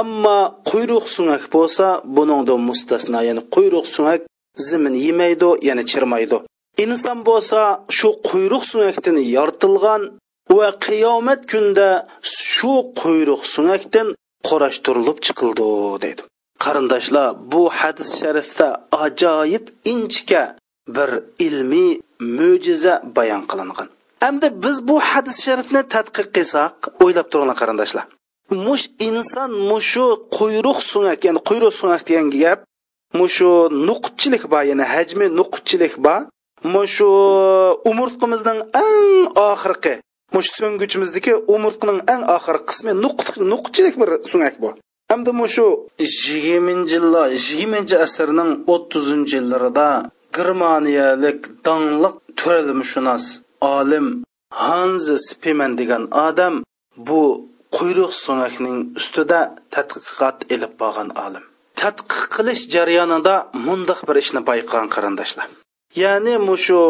[0.00, 0.38] Ammo
[0.70, 4.20] quyruq sunak bo'lsa buningda mustasno ya'ni quyruq sunak
[4.68, 6.38] zimin yemaydi ya'ni chirmaydi.
[6.84, 7.60] Inson bo'lsa
[7.98, 10.02] shu quyruq sunakdan yoritilgan
[10.56, 11.88] va qiyomat kunda
[12.54, 14.08] shu quyruq sunakdan
[14.48, 15.68] qorashtirilib chiqildi
[16.04, 16.22] deydi.
[16.64, 18.68] Qarindoshlar bu hadis sharifda
[19.04, 20.42] ajoyib inchika
[20.96, 21.10] bir
[21.46, 21.90] ilmiy
[22.38, 23.88] mo'jiza bayon qilingan.
[24.24, 28.04] Hamda biz bu hadis sharifni tadqiq qilsak o'ylab turinglar qarindoshlar.
[28.50, 30.06] Mush inson mushu
[30.36, 32.58] quyruq sunak ya'ni quyruq sunak degan gap
[33.18, 33.50] mushu
[33.88, 36.20] nuqchilik bor ya'ni hajmi nuqchilik bor.
[36.74, 37.08] Mushu
[37.90, 39.12] umurtqimizning eng
[39.50, 39.94] oxirgi
[40.34, 42.92] mush so'ngguchimizdagi umurtqining eng oxirgi qismi
[43.52, 44.70] nuqchilik bir sunak bu.
[45.10, 45.66] Hamda mushu
[45.98, 49.88] yigirmanchi yillar yigirmanchi asrning o'ttizinchi yillarida
[50.36, 53.24] germaniyalik dongliq turalmishunos
[53.76, 54.06] olim
[54.62, 56.54] hans spimen degan odam
[57.08, 57.22] bu
[57.76, 59.40] quyruq so'nakning ustida
[59.74, 61.44] tadqiqot ilib borgan olim.
[61.80, 63.34] Tadqiq qilish jarayonida
[63.66, 65.48] mundoq bir ishni payqagan qarindoshlar.
[66.02, 66.80] Ya'ni mushu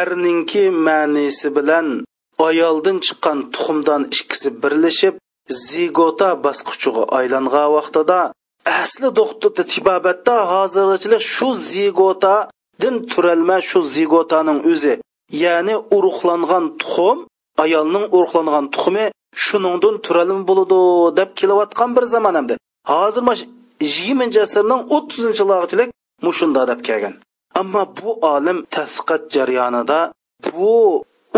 [0.00, 1.86] arninki ma'nisi bilan
[2.48, 5.14] ayoldan chiqqan tuxumdan ikkisi birlashib
[5.68, 8.20] zigota bosqichiga aylangan vaqtida
[8.80, 14.94] asli doktorda tibobatda hozirchilik shu zigotadan turalma shu zigotaning o'zi
[15.44, 17.18] ya'ni urug'langan tuxum
[17.64, 19.06] ayolning urug'langan tuxumi
[19.46, 20.80] shuningdan turalim bo'ladi
[21.18, 22.54] deb kelayotgan bir zamon hamda
[22.92, 23.22] hozir
[23.80, 25.88] yigirmanchi asrning o'ttizinchi yillarchilik
[26.26, 27.14] mushunda deb kelgan.
[27.60, 29.98] Ammo bu olim tadqiqot jarayonida
[30.46, 30.72] bu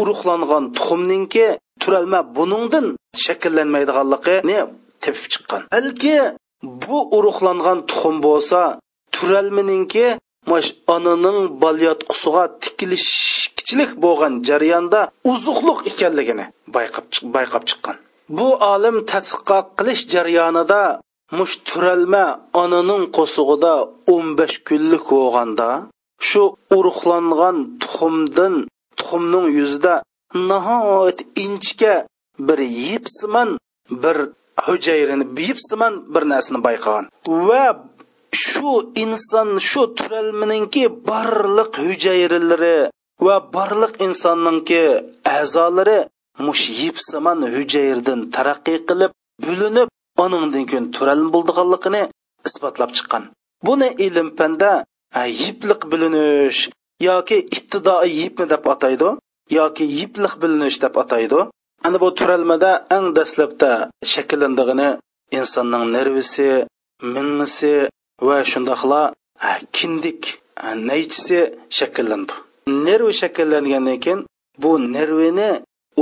[0.01, 1.47] urug'langan tuxumninki
[1.83, 2.87] turalma buningdan
[3.25, 4.59] shakllanmaydiganligini
[5.05, 5.63] tepib chiqqan.
[5.75, 6.17] Balki
[6.85, 8.61] bu urug'langan tuxum bo'lsa
[9.17, 10.07] turalmininki
[10.51, 15.01] mash onaning balyotqusiga tikilishchilik bo'lgan jarayonda
[15.33, 16.45] uzuqliq ekanligini
[16.77, 17.07] bayqab
[17.37, 17.97] bayqab chiqqan.
[18.37, 20.83] Bu olim tadqiqot qilish jarayonida
[21.39, 22.25] mush turalma
[22.63, 23.75] onaning qo'sug'ida
[24.07, 25.69] 15 kunlik bo'lganda
[26.29, 26.43] shu
[26.77, 28.55] urug'langan tuxumdan
[28.99, 29.95] tuxumning yuzida
[30.51, 31.95] nihoyat inchga
[32.47, 33.51] bir yipsiman
[34.03, 34.17] bir
[34.67, 37.05] hujayrani biyibsiman bir narsani bayqagan
[37.49, 37.65] va
[38.45, 38.71] shu
[39.05, 42.77] inson shu turalmininki barliq hujayralari
[43.27, 44.83] va barliq insonninki
[45.37, 45.99] a'zolari
[46.47, 49.13] mush yipsimon hujayrdan taraqqiy qilib
[49.45, 49.89] bo'linib
[50.25, 52.03] oningdan keyin turalm bo'ldiganligini
[52.49, 53.23] isbotlab chiqqan.
[53.67, 54.73] Buni ilm panda
[55.43, 56.61] yipliq bilinish
[57.09, 59.09] yoki ibtidoiy yipmi deb ataydi
[59.59, 61.41] yoki yipliq bilinish deb ataydi.
[61.87, 63.71] Ana bu turalmada eng dastlabda
[64.13, 64.89] shakllandig'ini
[65.39, 66.49] insonning nervisi
[67.15, 67.75] mingisi
[68.21, 69.15] va shundoqla
[69.73, 70.21] kindik
[70.89, 71.39] naychisi
[71.79, 72.33] shakllandi.
[72.87, 74.21] Nervi shakllangandan keyin
[74.63, 75.51] bu nervini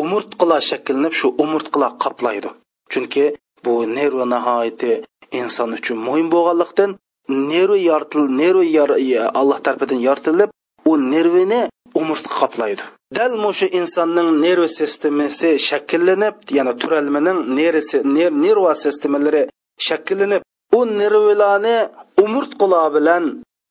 [0.01, 2.51] umurtqalar shakllanib shu umurtqalar qoplaydi.
[2.93, 3.25] Chunki
[3.65, 4.93] bu nervi nihoyati
[5.41, 6.91] inson uchun muhim bo'lganlikdan
[7.29, 10.51] nervi yoritil nervi alloh tarafidan yoritilib
[10.91, 11.63] u nervini
[12.01, 12.83] umurtqa qoplaydi.
[13.17, 17.99] Dal mushu insonning nerv sistemasi shakllanib ya'ni turalmaning nervisi
[18.47, 19.43] nerva sistemalari
[19.89, 20.43] shakllanib
[20.79, 21.79] u nervlarni
[22.25, 23.25] umurtqalar bilan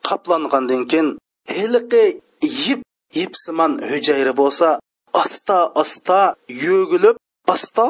[0.07, 1.07] qoplangandan keyin
[1.55, 2.03] hiliqi
[2.63, 2.81] yip
[3.19, 4.67] yipsimon hujayra bo'lsa
[5.23, 6.19] asta asta
[6.65, 7.15] yo'gilib
[7.53, 7.85] asta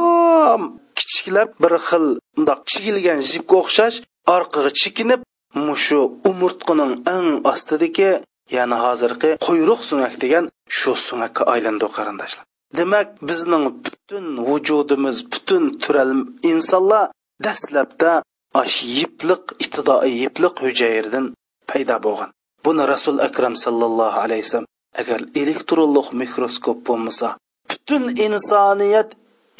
[0.97, 3.97] kichiklab bir xil bundoq chigilgan jipga o'xshash
[4.35, 5.21] orqaga chekinib
[5.67, 8.11] mushu umurtqining eng ostidagi
[8.55, 10.45] ya'ni hozirgi quyruq sunak degan
[10.77, 12.45] shu sunakka aylandi qarindoshlar.
[12.77, 16.11] Demak bizning butun vujudimiz butun tural
[16.51, 17.05] insonlar
[17.45, 18.11] dastlabda
[18.61, 21.25] ash yipliq ibtidoiy yipliq hujayradan
[21.69, 22.29] paydo bo'lgan
[22.65, 27.27] buni rasul akram sallallohu alayhi vasallam agar elektronlik mikroskop bo'lmasa
[27.69, 29.09] butun insoniyat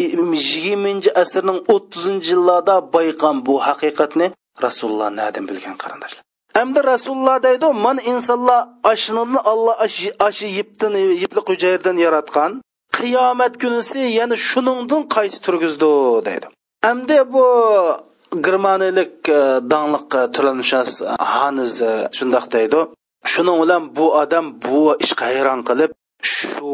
[0.04, 4.28] yigirmanchi asrning o'ttizinchi yillarda bayqan bu haqiqatni
[4.66, 6.24] rasululloh nadan bilgan qarindoshlar
[6.62, 8.60] Әмді rasululloh deydi man insonlar
[8.92, 9.76] ashnini Alloh
[10.28, 12.52] ashi yipdan yipli hujayradan yaratgan.
[12.98, 15.92] Qiyomat kunisi yana shuningdan qayta turgizdi
[16.28, 16.48] deydi.
[16.92, 17.46] Әмді bu
[18.48, 19.40] germaniyalik e,
[19.74, 22.80] dangliq turalmishas haniz e, shundoq deydi.
[23.34, 25.92] Shuning bilan bu odam bu ishga hayron qilib,
[26.34, 26.74] shu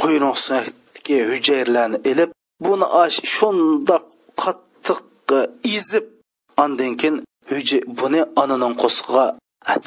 [0.00, 2.30] quyruqdagi hujayralarni ilib,
[2.66, 2.86] buni
[3.34, 4.04] shundoq
[4.42, 5.00] qattiq
[5.38, 5.40] e,
[5.76, 6.04] izib,
[6.64, 7.16] andan keyin
[8.00, 9.26] buni onaning qo'sqig'a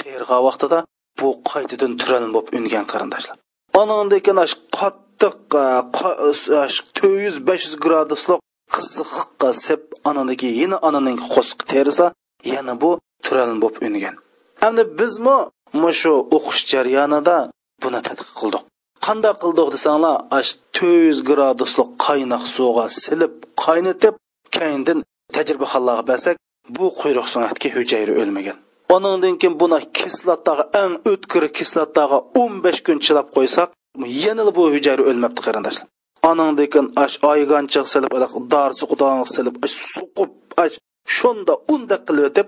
[0.01, 0.79] terg'a vaqtida
[1.19, 3.35] bu qaytadan turalin bo'lib ungan qarindoshlar
[3.81, 4.37] onandekin
[4.79, 5.35] qattiq
[5.97, 6.95] to'rt
[7.25, 8.39] yuz besh yuz graduslik
[8.73, 12.07] qissiqqa sep ananiki yana onaning qo'sq terisa
[12.53, 12.91] yana bu
[13.25, 14.15] turalin bo'lib ungan
[14.63, 15.37] hamda bizmi
[16.01, 17.37] shu o'qish jarayonida
[17.83, 18.63] buni tadqiq qildik?
[19.05, 23.33] Qanday qildik desanglar ash to'rt yuz graduslik qaynoq suvga silib
[23.65, 24.15] qaynatib
[24.55, 24.99] keyindan
[25.35, 26.35] tajribaxonlarga bersak
[26.77, 28.57] bu quyruq suratga hujayra o'lmagan.
[28.95, 33.69] Onandan keyin buni kislotaga eng o'tkir kislotaga 15 kun chilab qo'ysak
[34.23, 35.87] yana bu hujayra o'lmabdi qarindoshlar.
[36.29, 38.11] Onandan keyin ash oyganchiq silib
[39.67, 40.31] сукуп,
[40.63, 40.73] аш
[41.17, 42.47] silib унда кылып өтүп, unda qilib o'tib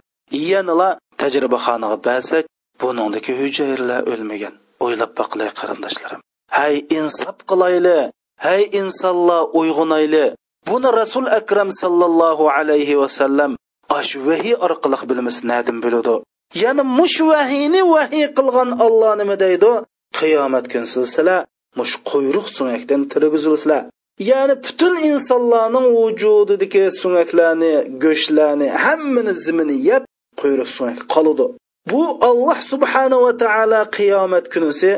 [0.52, 0.90] yanala
[1.22, 2.44] tajribaxonaga bersak
[2.82, 4.54] buningdagi hujayralar o'lmagan
[4.86, 6.22] o'ylab boqilay qarindoshlarim.
[6.58, 8.00] Hay insof qilayli
[8.46, 10.26] hay insonlar uyg'onayli
[10.70, 13.52] buni rasul akram sallallohu alayhi vasallam
[14.00, 16.16] ash vahiy orqali bilimiz nadim bo'ladi.
[16.64, 19.72] Ya'ni mush vahiyni vahiy qilgan olloh nima deydi?
[20.20, 21.40] Qiyomat kun sizlar
[21.78, 23.82] mush quyruq sunakdan tirgizilsizlar
[24.30, 30.04] ya'ni butun insonlarning vujudidagi sunaklarni go'shtlarni hammani zimini yeb
[30.42, 31.46] quyruq sunak qoladi.
[31.92, 34.92] Bu alloh subhanava taolo qiyomat kunisi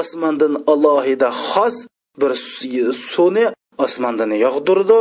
[0.00, 1.76] osmondan alohida xos
[2.20, 2.32] bir
[3.10, 3.46] suvni
[3.84, 5.00] osmondan yog'dirdi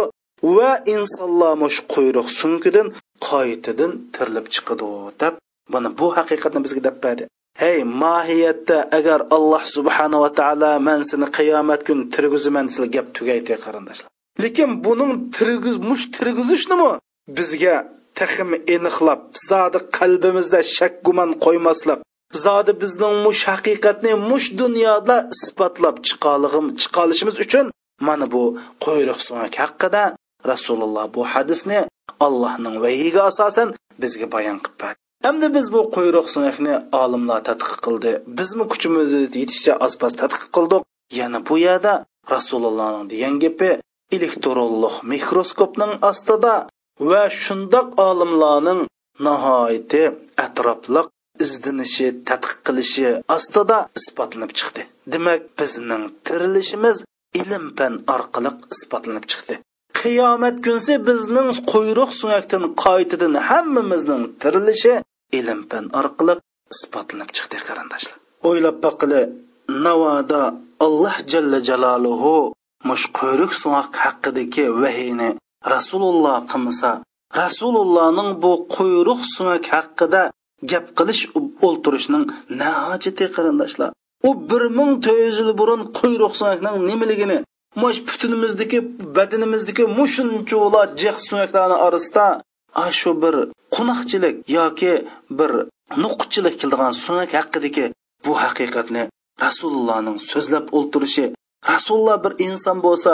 [0.56, 2.88] va insonlar mush quyruq sunkidan
[3.30, 4.88] qaytadan tirilib chiqadi
[5.22, 5.34] deb
[5.74, 7.24] mana bu haqiqatni bizga deb berdi.
[7.62, 14.10] Hey mohiyatda agar alloh subhanava taolo men seni qiyomat kun tirgizaman sizlar gap tugaydi qarindoshlar.
[14.44, 16.92] Lekin buning tirgiz mush tirgizishnimi
[17.38, 17.76] bizga
[18.20, 22.00] taxim aniqlab zodi qalbimizda shak gumon qo'ymaslik
[22.46, 27.66] zodi bizning mush haqiqatni mush dunyoda isbotlab chiqalig'im chiqalishimiz uchun
[28.08, 28.44] mana bu
[28.86, 30.04] quyruq sunak haqida
[30.52, 31.80] rasululloh bu hadisni
[32.26, 33.68] allohning vahiyiga asosan
[34.02, 40.16] bizga bayon qilib Әмді біз бұл құйрық сұнақны алымлар тадқиқ qildi Bizmi kuchimiz yetishcha oz-poz
[40.18, 40.88] tadqiq qildik.
[41.14, 41.94] Yana bu yerda
[42.32, 43.70] Rasulullohning degan gapi
[44.18, 46.56] elektronlik mikroskopning ostida
[47.12, 48.82] va shundoq olimlarning
[49.28, 50.04] nihoyati
[50.46, 51.14] atrofliq
[51.46, 54.88] izdinishi, tadqiq qilishi ostida isbotlanib chiqdi.
[55.14, 57.06] Demak, bizning tirilishimiz
[57.42, 59.62] ilm fan orqali isbotlanib chiqdi.
[60.02, 64.94] qiyomat kunsi bizning quyruq suyakdan qaytidan hammamizning tirilishi
[65.40, 66.36] ilm fan orqali
[66.74, 68.18] isbotlanib chiqdi qarindoshlar.
[68.50, 69.22] O'ylab baqili
[69.86, 70.42] navoda
[70.86, 72.36] alloh jalla jaloluhu
[72.90, 75.30] mush quyruq suvoq haqidagi vahiyni
[75.74, 76.92] rasululloh qilmasa
[77.42, 80.24] rasulullohning bu quyruq suvoq haqida
[80.72, 81.24] gap qilish
[81.66, 82.26] o'ltirishning
[82.60, 83.92] na hojati qarindoshlar.
[84.28, 87.38] U bir ming to'rt yuz yil burun quyruq suvakning nimaligini
[87.82, 88.80] mush putunimizdagi
[89.18, 92.26] badanimizdagi mushunchola jiq suvaklarni orasida
[92.84, 93.36] a shu bir
[93.76, 94.94] qunaqchilik yoki
[95.40, 95.52] bir
[96.04, 97.86] nuqchilik qildigan so'ngak haqidagi
[98.26, 99.04] bu haqiqatni
[99.46, 101.26] rasulullohning so'zlab o'ltirishi
[101.72, 103.12] rasululloh bir inson bo'lsa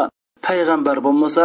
[0.47, 1.43] payg'ambar bo'lmasa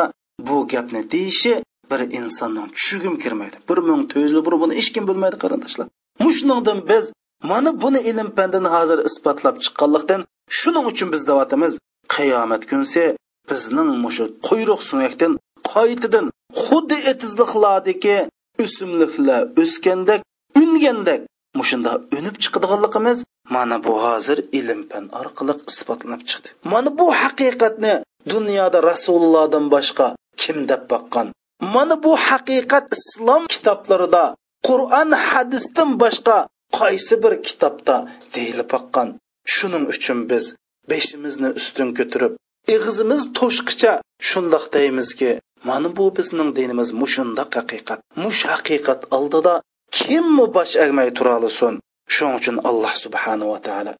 [0.48, 1.54] bu gapni deyishi
[1.90, 5.86] bir insonning tushugim kirmaydi bir ming to'rt yuz burun buni hech kim bilmaydi qarindoshlar.
[6.24, 7.04] Mushningdan biz
[7.50, 10.20] mana buni ilm pandini hozir isbotlab chiqqanlikdan
[10.58, 11.72] shuning uchun biz deyapmiz
[12.14, 13.02] qiyomat kunsi
[13.50, 15.32] bizning mushu quyruq suyakdan
[15.74, 16.26] qaytadan
[16.64, 18.18] xuddi etizliqlardagi
[18.64, 20.20] o'simliklar o'sgandek
[20.62, 21.20] ungandek
[21.58, 23.18] mushunda unib chiqadiganligimiz
[23.54, 26.48] mana bu hozir ilm fan orqali isbotlanib chiqdi.
[26.72, 27.94] Mana bu haqiqatni
[28.32, 30.06] dunyoda rasulullohdan boshqa
[30.42, 31.26] kim deb boqqan?
[31.74, 34.24] Mana bu haqiqat islom kitoblarida
[34.68, 36.36] qur'on hadisdan boshqa
[36.80, 37.96] qaysi bir kitobda
[38.34, 39.08] deyilib boqqan?
[39.54, 40.44] Shuning uchun biz
[40.90, 42.32] beshimizni ustun ko'tarib
[42.76, 43.92] ig'zimiz to'shqicha
[44.30, 45.30] shundoq deymizki
[45.68, 48.00] mana bu bizning dinimiz mushundoq haqiqat.
[48.22, 49.54] Mush haqiqat oldida
[49.96, 51.74] kimmi bosh egmay tura olsin
[52.14, 53.92] shuning uchun alloh subhanava taolo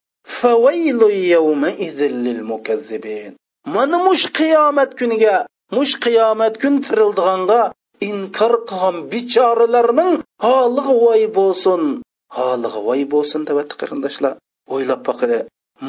[3.75, 5.37] mana mush qiyomat kuniga
[5.77, 7.61] mush qiyomat kun tirildiganga
[8.09, 10.12] inkor qilgan bechoralarning
[10.46, 11.83] holiga voy bo'lsin
[12.37, 14.35] holiga voy bo'lsin deb qarindoshlar.
[14.75, 15.38] O'ylab boqili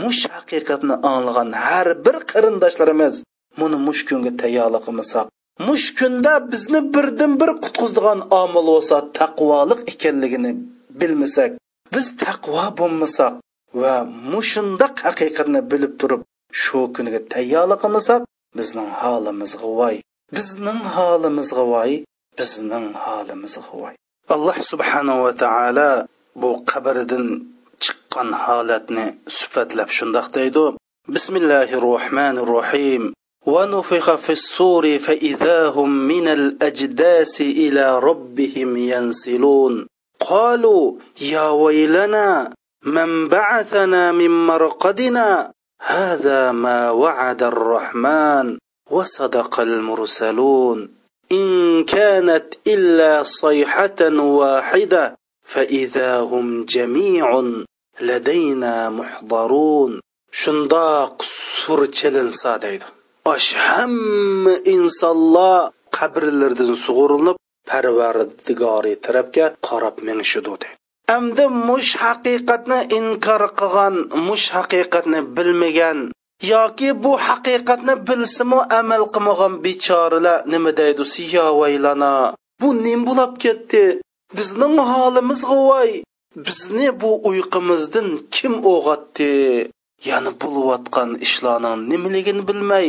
[0.01, 3.15] mush haqiqatni anglagan har bir qarindoshlarimiz
[3.59, 5.25] buni mush kunga tayyorlik qilmasak
[5.67, 10.51] mush kunda bizni birdan bir qutqizdigan omil bo'lsa taqvoliq ekanligini
[10.99, 11.51] bilmasak
[11.93, 13.33] biz taqvo bo'lmasak
[13.81, 13.95] va
[14.31, 16.21] mushundoq haqiqatni bilib turib
[16.61, 18.21] shu kuniga tayyorlik qilmasak
[18.57, 19.95] bizning holimizga voy
[20.35, 21.91] bizning holimizga voy
[22.37, 23.93] bizning holimizga voy.
[24.35, 25.91] Alloh subhanava taolo
[26.41, 27.25] bu qabridan
[27.83, 29.05] chiqqan holatni
[29.37, 30.65] sifatlab shundoq deydi.
[31.15, 33.03] Bismillahi rohmanir rohim
[33.45, 39.87] ونفخ في الصور فإذا هم من الأجداث إلى ربهم ينسلون.
[40.19, 42.53] قالوا يا ويلنا
[42.85, 45.51] من بعثنا من مرقدنا
[45.81, 48.57] هذا ما وعد الرحمن
[48.91, 50.89] وصدق المرسلون.
[51.31, 55.15] إن كانت إلا صيحة واحدة
[55.47, 57.43] فإذا هم جميع
[58.01, 59.99] لدينا محضرون.
[60.41, 67.37] shundoq sur chelinsa deydi osh hamma insonlar qabrlardan sug'urilib
[67.69, 70.67] parvardigori tarafga qarab minishidi deydi
[71.15, 73.95] endi mush haqiqatni inkor qilgan
[74.27, 75.99] mush haqiqatni bilmagan
[76.53, 82.13] yoki bu haqiqatni bilsimu amal qilmagan bechoralar nima deydi siyovaylana
[82.61, 83.83] bu nim bo'lib ketdi?
[84.37, 85.89] Bizning holimiz g'ovoy
[86.45, 89.31] bizni bu uyqumizdan kim o'g'atdi?
[90.09, 92.87] Ya'ni bo'layotgan ishlarning nimaligini bilmay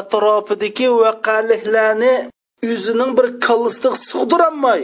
[0.00, 2.14] atrofidagi vaqaliklarni
[2.70, 4.82] o'zining bir kallasiga sig'dirolmay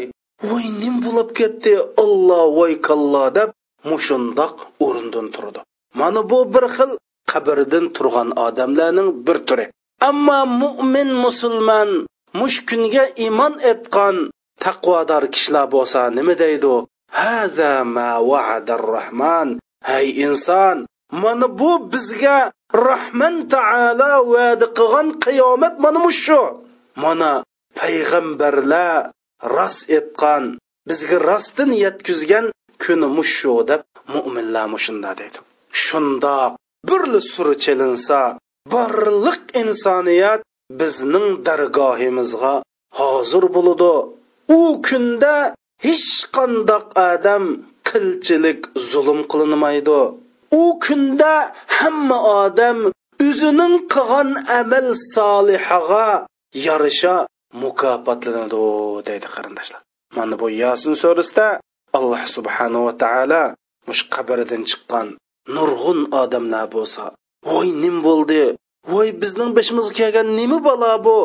[0.49, 1.73] voy nim bo'lib ketdi
[2.05, 3.51] olloh voy kallo deb
[3.91, 4.55] mushundoq
[4.87, 5.61] o'rindan turdi.
[6.01, 6.91] Mana bu bir xil
[7.31, 9.67] qabrdan turgan odamlarning bir turi.
[10.09, 11.91] Ammo mo'min musulmon
[12.39, 14.17] mush kunga iymon etgan
[14.65, 16.75] taqvodor kishilar bo'lsa nima deydi
[17.21, 19.49] haza ma vaadar rahman
[19.89, 20.77] hay inson
[21.11, 22.39] mana bu bizga
[22.89, 26.41] rahman taolo va'da qilgan qiyomat mana shu.
[27.03, 27.33] Mana
[27.79, 29.11] payg'ambarlar
[29.57, 30.45] rost etgan
[30.89, 32.47] bizga rostdan yetkizgan
[32.83, 33.83] kuni mushu deb
[34.15, 35.39] mo'minlar mushunda deydi
[35.85, 36.53] shundoq
[36.89, 38.21] birli suri chelinsa
[38.73, 40.41] barliq insoniyat
[40.81, 42.55] bizning dargohimizga
[42.99, 43.95] hozir bo'ladi.
[44.59, 45.37] U kunda
[45.85, 47.45] hech qandoq odam
[47.89, 50.01] qilchilik zulm qilinmaydi.
[50.61, 51.35] U kunda
[51.79, 52.79] hamma odam
[53.27, 54.31] o'zining qilgan
[54.61, 56.07] amal solihiga
[56.67, 57.15] yarasha
[57.63, 58.65] mukofotlanadi
[59.09, 59.81] deydi qarindoshlar.
[60.17, 61.49] Mana bu yasin surasida
[61.99, 63.43] alloh subhanahu va taolo
[63.89, 65.07] mush qabridan chiqqan
[65.57, 67.05] nurg'un odamlar bo'lsa
[67.51, 68.43] voy nim bo'ldi
[68.93, 71.19] voy bizning beshimizga kelgan nima balo bu?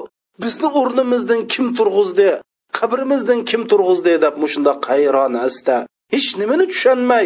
[0.44, 2.30] Bizni o'rnimizdan kim turg'izdi?
[2.78, 4.14] Qabrimizdan kim turg'izdi?
[4.26, 5.76] deb mushunda qayron asta
[6.14, 7.26] hech nimani tushunmay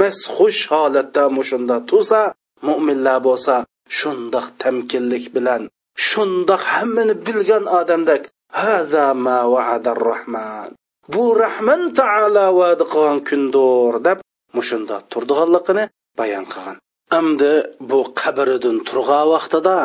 [0.00, 2.20] masxush holatda mushunda tursa
[2.66, 3.54] mo'minlar bo'lsa
[3.98, 5.62] shundoq tamkinlik bilan
[6.08, 8.22] shundoq hammani bilgan odamdek
[8.60, 10.70] haza ma vaadar rahman
[11.12, 14.18] bu rahman taala va'da qilgan kundir deb
[14.56, 15.84] mushunda turdiganligini
[16.18, 16.76] bayon qilgan.
[17.18, 17.52] Amdi
[17.90, 19.76] bu qabridan turgan vaqtida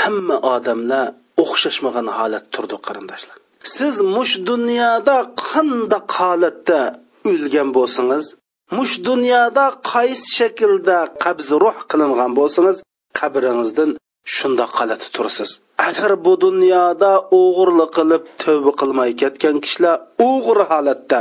[0.00, 1.06] hamma odamlar
[1.42, 3.36] o'xshashmagan holat turdi qarindoshlar.
[3.74, 5.16] Siz mush dunyoda
[5.48, 6.80] qandoq holatda
[7.30, 8.24] o'lgan bo'lsangiz
[8.76, 12.76] mush dunyoda qaysi shaklda qabz ruh qilingan bo'lsangiz
[13.18, 13.90] qabringizdan
[14.36, 15.50] shundoq qalati tursiz
[15.88, 19.96] agar bu dunyoda o'g'irlik qilib tövba qilmay ketgan kishilar
[20.28, 21.20] o'g'ir holatda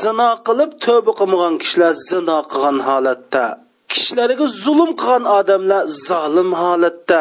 [0.00, 3.44] zino qilib tövba qilmagan kishilar zino qilgan holatda
[3.92, 7.20] kishilarga zulm qilgan odamlar zolim holatda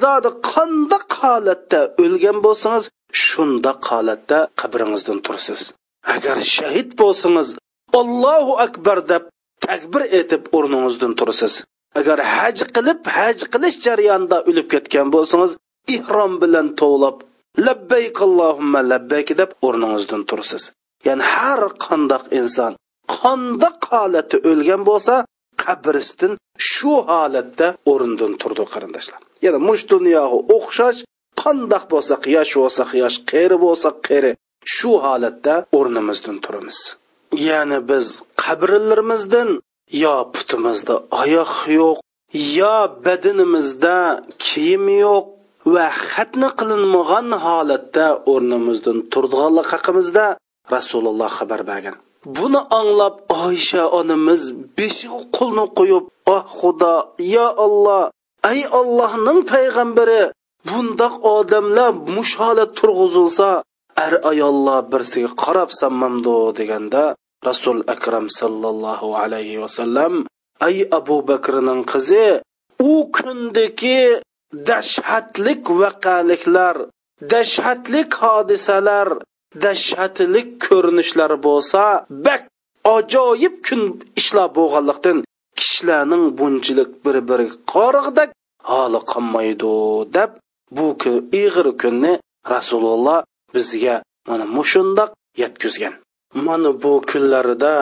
[0.00, 2.84] zodi qandoq holatda o'lgan bo'lsangiz
[3.26, 5.60] shundoq holatda qabringizdan tursiz
[6.14, 7.48] agar shahid bo'lsangiz
[8.00, 9.22] allohu akbar deb
[9.66, 11.54] takbir etib o'rningizdan tursiz
[12.00, 15.52] agar haj qilib haj qilish jarayonida o'lib ketgan bo'lsangiz
[15.96, 17.16] ihrom bilan tovlab
[17.66, 20.62] labbayk allohumma labbayk deb o'rningizdan tursiz
[21.06, 22.72] ya'ni har qandoq inson
[23.16, 25.14] qandoq holatda o'lgan bo'lsa
[25.64, 26.32] qabristin
[26.70, 29.20] shu holatda o'rindan turdi qarindoshlar.
[29.44, 31.00] Ya'ni mush dunyoga o'xshash
[31.42, 34.32] qandoq bo'lsa yosh bo'lsa yosh qeri bo'lsa qeri
[34.76, 36.78] shu holatda o'rnimizdan turamiz.
[37.48, 38.06] Ya'ni biz
[38.42, 39.48] qabrlarimizdan
[40.02, 41.98] yo putimizda oyoq yo'q
[42.58, 43.96] yo badanimizda
[44.44, 45.26] kiyim yo'q
[45.74, 50.24] va xatni qilinmagan holatda o'rnimizdan turdiganlik haqimizda
[50.74, 51.96] rasululloh xabar bergan.
[52.36, 53.14] Buni anglab
[53.46, 54.42] oysha onamiz
[54.78, 56.04] beshiga qo'lni qo'yib
[56.34, 56.94] oh ah xudo
[57.34, 58.04] yo olloh
[58.50, 60.22] ay ollohning payg'ambari
[60.68, 63.48] bundoq odamlar mush holat turg'izilsa
[64.04, 67.04] ar ayollar birsiga qarab sammamdu deganda
[67.48, 70.14] rasul akram sallallohu alayhi vasallam
[70.66, 72.28] ay abu bakrning qizi
[72.90, 74.02] u kundagi
[74.68, 76.76] dahshatlik vaqaliklar
[77.32, 79.08] dahshatlik hodisalar
[79.64, 81.84] dahshatlik ko'rinishlar bo'lsa
[82.26, 82.42] bak
[82.96, 83.82] ajoyib kun
[84.20, 85.18] ishlar bo'lganlikdan
[85.58, 88.30] kishilarning bunchilik bir biriga qorig'dak
[88.70, 89.74] holi qolmaydi
[90.16, 90.30] deb
[90.76, 92.12] bu kun ig'ir kunni
[92.52, 93.18] rasululloh
[93.54, 93.96] bizga
[94.28, 95.10] mana mushundoq
[95.42, 95.94] yetkazgan.
[96.34, 97.74] Mana bu kunlarda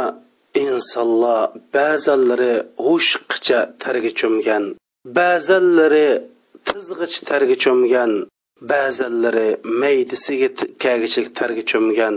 [0.54, 2.54] insonlar ba'zanlari
[2.86, 4.64] hushqicha targa cho'mgan
[5.18, 6.08] ba'zanlari
[6.68, 8.12] tizg'ich targa cho'mgan
[8.70, 9.48] ba'zanlari
[9.82, 10.48] maydisiga
[10.84, 12.14] kagichilik targa cho'mgan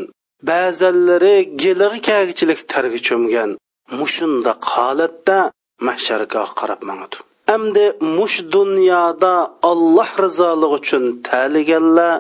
[0.50, 3.50] ba'zanlari gilig'i kagichilik targa cho'mgan.
[4.00, 5.38] Mushunda holatda
[5.88, 7.18] mahsharga qarab mangdi
[7.56, 7.86] amdi
[8.18, 9.34] mush dunyoda
[9.72, 12.14] alloh rizoligi uchun taliganlar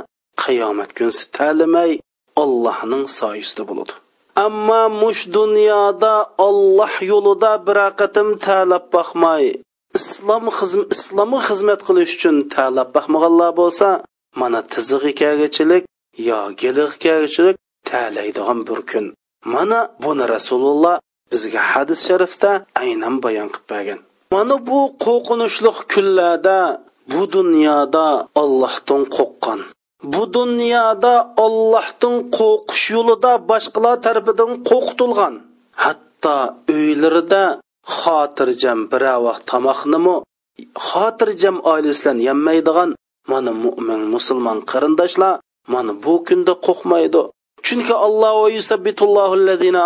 [0.43, 1.91] qiyomat kunsi talimay
[2.43, 3.93] allohning soyisida bo'ladi.
[4.35, 6.13] Ammo mush dunyoda
[6.47, 9.43] olloh yo'lida bir qatim talab boqmay
[9.97, 10.43] islom
[10.95, 13.87] islomga xizmat qilish uchun talab boqmaganlar bo'lsa
[14.39, 15.83] mana tizig'ikagichilik
[16.27, 17.57] yo gilig kagachilik
[17.89, 19.05] talaydigan bir kun.
[19.53, 20.95] Mana buni rasululloh
[21.31, 22.51] bizga hadis sharifda
[22.83, 23.99] aynan bayon qilib bergan.
[24.35, 26.57] Mana bu qo'rqinchli kunlarda
[27.11, 28.07] bu dunyoda
[28.41, 29.59] ollohdan qo'rqqan.
[30.11, 31.13] Bu dunyoda
[31.45, 35.33] ollohdan qo'rqish yo'lida boshqalar tarafidan qo'rqitilgan
[35.83, 36.35] hatto
[36.75, 37.43] uylarida
[37.99, 40.15] xotirjam bir vaqt tomoqnimi
[40.89, 42.89] xotirjam oilasidan yemaydigan
[43.31, 45.33] mana mo'min musulmon qarindoshlar
[45.73, 47.21] mana bu kunda qo'rqmaydi.
[47.65, 48.33] Chunki alloh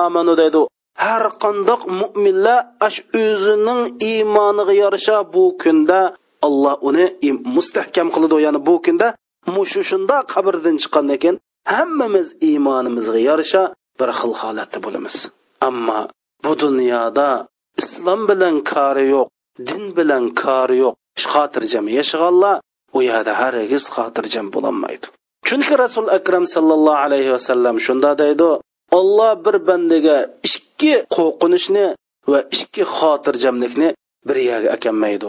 [0.07, 0.61] amanu deydi
[1.03, 5.99] har qandoq mo'minlar ash o'zining iymoniga yarasha bu kunda
[6.47, 7.05] alloh uni
[7.55, 8.35] mustahkam qiladi.
[8.45, 9.07] Ya'ni bu kunda
[9.55, 11.37] mushu shundoq qabrdan chiqqandan keyin
[11.75, 13.63] hammamiz iymonimizga yarasha
[13.99, 15.15] bir xil holatda bo'lamiz.
[15.69, 15.99] Ammo
[16.43, 17.29] bu dunyoda
[17.81, 19.27] islom bilan kori yo'q
[19.69, 20.95] din bilan kori yo'q
[21.33, 22.55] xotirjam yashaganlar
[22.97, 25.05] u yerda hargiz xotirjam bo'lolmaydi.
[25.47, 28.49] Chunki rasul akram sallallohu alayhi vasallam shunda deydi
[28.99, 30.17] olloh bir bandaga
[30.47, 31.85] ikki qo'rqinishni
[32.31, 33.89] va ikki xotirjamlikni
[34.27, 35.27] bir yerga akanmaydi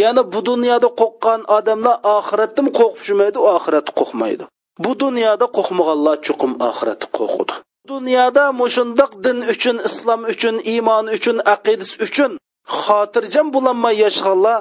[0.00, 4.44] ya'ni bu dunyoda qo'rqqan odamlar oxiratdan qo'rqishmaydi shumaydi oxiratni qo'rqmaydi.
[4.84, 7.54] Bu dunyoda qo'rqmaganlar chuqum oxiratni qo'rqidi
[7.92, 12.30] dunyoda mushundoq din uchun islom uchun iymon uchun aqidasi uchun
[12.82, 14.58] xotirjam bo'lolmay yashaganlar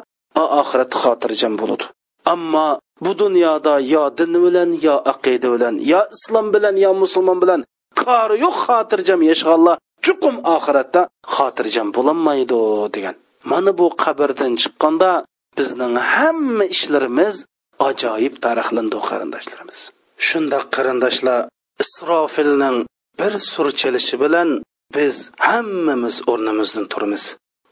[0.61, 1.85] oxirat xotirjam bo'ladi.
[2.33, 2.67] Ammo
[3.03, 7.61] bu dunyoda yo din bilan yo aqida bilan yo islom bilan yo musulmon bilan
[8.01, 9.75] kori yo'q xotirjam yashaganlar
[10.05, 11.01] chuqum oxiratda
[11.35, 12.59] xotirjam bo'lolmaydi
[12.95, 13.15] degan.
[13.51, 15.11] Mana bu qabrdan chiqqanda
[15.57, 17.35] bizning hamma ishlarimiz
[17.89, 19.79] ajoyib tarixlandi qarindoshlarimiz.
[20.27, 21.39] Shundoq qarindoshlar
[21.83, 22.77] isrofilning
[23.19, 24.49] bir sur chelishi bilan
[24.95, 25.15] biz
[25.49, 27.23] hammamiz o'rnimizdan turamiz.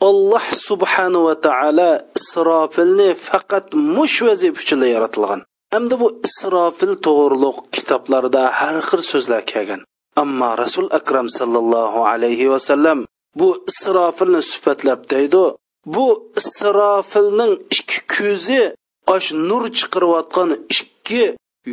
[0.10, 3.66] Alloh subhanahu va taolo isrofilni faqat
[3.96, 5.42] mush vazifa uchun yaratilgan.
[5.74, 9.82] Hamda bu isrofil to'g'riliq kitoblarda har xil so'zlar kelgan.
[10.24, 13.00] Ammo rasul akram sallallohu alayhi vasallam
[13.36, 15.44] bu isrofilni sifatlab deydi.
[15.86, 18.62] Bu isrofilning ikki ko'zi
[19.16, 21.24] osh nur chiqarayotgan ikki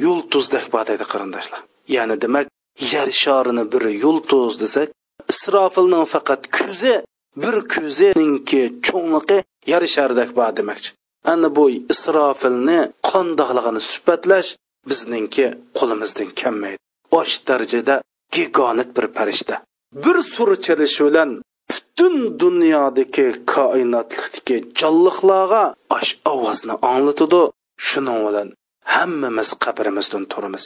[0.05, 1.61] yultuzdek bor deydi qarindoshlar.
[1.95, 2.47] Ya'ni demak
[2.93, 4.89] yer shorini bir yulduz desak
[5.33, 6.95] isrofilning faqat ko'zi
[7.43, 9.39] bir ko'zininki cho'ngligi
[9.73, 10.91] yer sharidak bor demakchi
[11.33, 12.79] ana bu isrofilni
[13.11, 14.51] qandoqligini sifatlash
[14.89, 15.47] bizningki
[15.79, 16.79] qo'limizdan kelmaydi.
[17.21, 17.95] Osh darajada
[18.35, 19.57] gigonit bir farishta.
[20.03, 21.31] Bir sur chalishi bilan
[21.71, 25.63] butun dunyodagi koinotlikdagi jonliqlarga
[25.97, 27.43] osh ovozni anglatadi
[27.89, 28.49] shuning bilan
[28.95, 30.65] hammamiz qabrimizdan turamiz.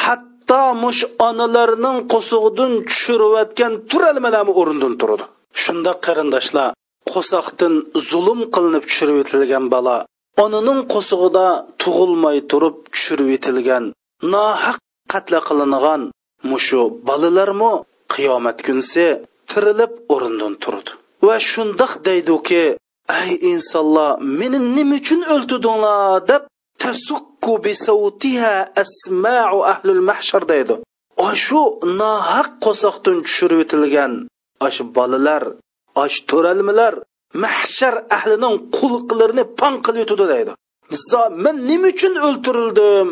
[0.00, 5.24] Hatto mush onalarning qo'sug'idan tushirayotgan turalmalarmi o'rnidan turadi.
[5.62, 6.68] Shunda qarindoshlar
[7.12, 7.74] qo'soqdan
[8.10, 9.96] zulm qilinib tushirib etilgan bola
[10.44, 11.46] onaning qo'sug'ida
[11.82, 13.84] tug'ilmay turib tushirib etilgan
[14.32, 14.76] nohaq
[15.12, 16.00] qatla qilingan
[16.50, 17.72] mushu bolalarmi
[18.14, 19.06] qiyomat kunsi
[19.50, 20.90] tirilib o'rindan turdi.
[21.26, 22.64] Va shundoq deydiki
[23.20, 26.42] ey insonlar meni nima uchun o'ltirdinglar deb
[26.82, 30.74] tasukku bisavtiha asma'u ahlul mahshar deydi.
[31.44, 31.60] Shu
[32.00, 34.12] nohaq qo'soqdan tushirib etilgan
[34.66, 35.42] ash bolalar
[36.04, 36.94] ash to'ralmalar
[37.44, 40.52] mahshar ahlining qulqlarini pon qilib yutadi deydi.
[41.44, 43.06] Men nima uchun o'ltirildim?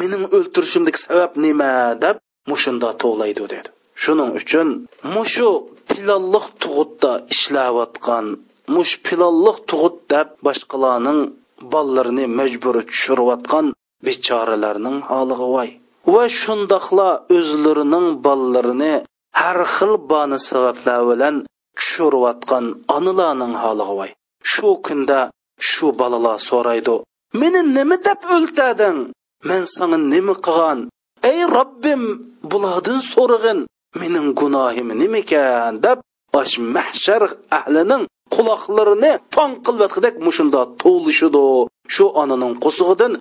[0.00, 1.72] Mening o'ltirishimdagi sabab nima?
[2.04, 2.16] deb
[2.50, 3.68] mushunda to'g'laydi dedi
[4.02, 4.68] shuning uchun
[5.14, 5.48] mushu
[5.88, 8.26] pilolliq tug'utda ishlayotgan
[8.74, 11.20] mush pilolliq tug'ut deb boshqalarning
[11.72, 13.66] bolalarini majbur tushirayotgan
[14.06, 15.70] bechoralarning holiga voy.
[16.12, 18.94] Va shundoqla o'zlarining bolalarini
[19.40, 21.34] har xil bani sabablar bilan
[21.78, 22.64] tushirayotgan
[22.96, 24.10] onalarning holiga voy.
[24.50, 25.20] Shu kunda
[25.70, 26.96] shu bolalar so'raydi
[27.40, 28.98] meni nima deb o'ltading?
[29.48, 30.78] Men sanga nima qilgan?
[31.30, 32.02] Ey robbim
[32.50, 33.60] bulardan so'rag'in.
[34.00, 35.98] Mening gunohim nimakan deb
[36.40, 37.22] osh mahshar
[37.58, 38.02] ahlining
[38.34, 41.46] quloqlarini pon qilvatgidek mushunda to'lishidi
[41.94, 43.12] shu onaning qo'sig'idan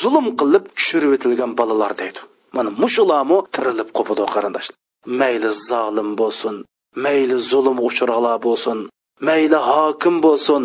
[0.00, 2.20] zulm qilib tushirib etilgan bolalar deydi.
[2.56, 4.76] Mana mushularmi tirilib qopidi qarindoshlar.
[5.20, 6.54] Mayli zolim bo'lsin
[7.04, 8.78] mayli zulm uchroqlar bo'lsin
[9.28, 10.62] mayli hokim bo'lsin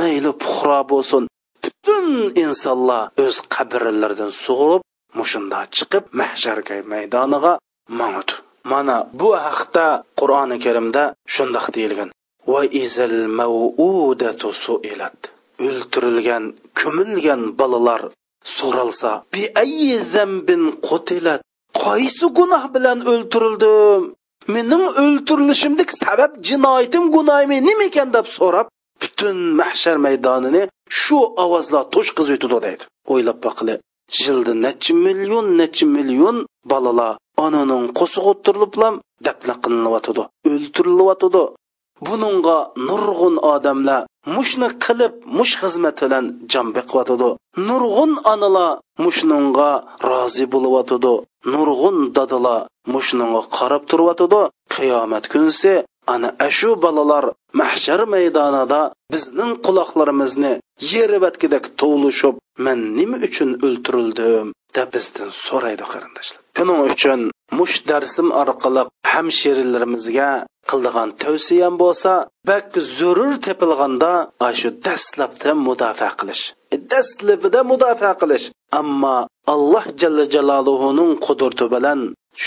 [0.00, 1.22] mayli puhro bo'lsin.
[1.62, 2.06] Butun
[2.44, 4.82] insonlar o'z qabrlaridan sug'urib
[5.18, 7.52] mushunda chiqib mahsharga maydoniga
[8.00, 8.34] mangudi
[8.72, 9.86] mana bu haqda
[10.20, 11.02] qur'oni karimda
[11.34, 12.08] shundoq deyilgan.
[12.52, 15.18] Va izal mavudatu suilat.
[15.66, 16.44] O'ltirilgan
[16.80, 18.02] ko'milgan bolalar
[18.56, 21.40] so'ralsa bi ayyi zambin qutilat.
[21.84, 24.02] Qaysi gunoh bilan o'ltirildim?
[24.54, 28.66] Mening o'ltirilishimdek sabab jinoyatim gunoymi nima ekan deb so'rab
[29.02, 30.62] butun mahshar maydonini
[31.00, 32.84] shu ovozlar to'shqizib yutadi deydi.
[33.12, 33.74] O'ylab boqili
[34.22, 36.36] yilda necha million necha million
[36.72, 37.12] bolalar
[37.44, 38.94] onaning qo'sig'i o'ttiriliblam
[39.26, 40.22] dafna qilinyotidi
[40.52, 41.44] o'ltirilyotidi
[42.06, 42.58] buningga
[42.88, 44.02] nurg'un odamlar
[44.36, 47.30] mushni qilib mush xizmat bilan jon beqyotidi
[47.68, 48.72] nurg'un onalar
[49.04, 49.70] mushnunga
[50.10, 51.14] rozi bo'lyotidi
[51.52, 52.60] nurg'un dadalar
[52.94, 54.42] mushnunga qarab turyotidi
[54.74, 55.72] qiyomat kunsi
[56.14, 57.24] ana ashu bolalar
[57.60, 58.80] mahshar maydonida
[59.12, 60.52] bizning quloqlarimizni
[60.92, 64.46] yerivatkidek to'lishib man nima uchun o'ltirildim
[64.76, 66.40] deb bizdan so'raydi qarindoshlar.
[66.56, 67.20] Shuning uchun
[67.58, 68.82] mush darsim orqali
[69.12, 70.30] hamshirilarimizga
[70.70, 72.12] qildigan tavsiyam bo'lsa
[72.50, 74.12] bak zurur tepilganda
[74.60, 76.42] shu dastlabda mudofaa qilish.
[76.74, 78.46] E, dastlabida mudofaa qilish.
[78.80, 79.16] Ammo
[79.54, 82.00] alloh jalla jaloluhuning qudrati bilan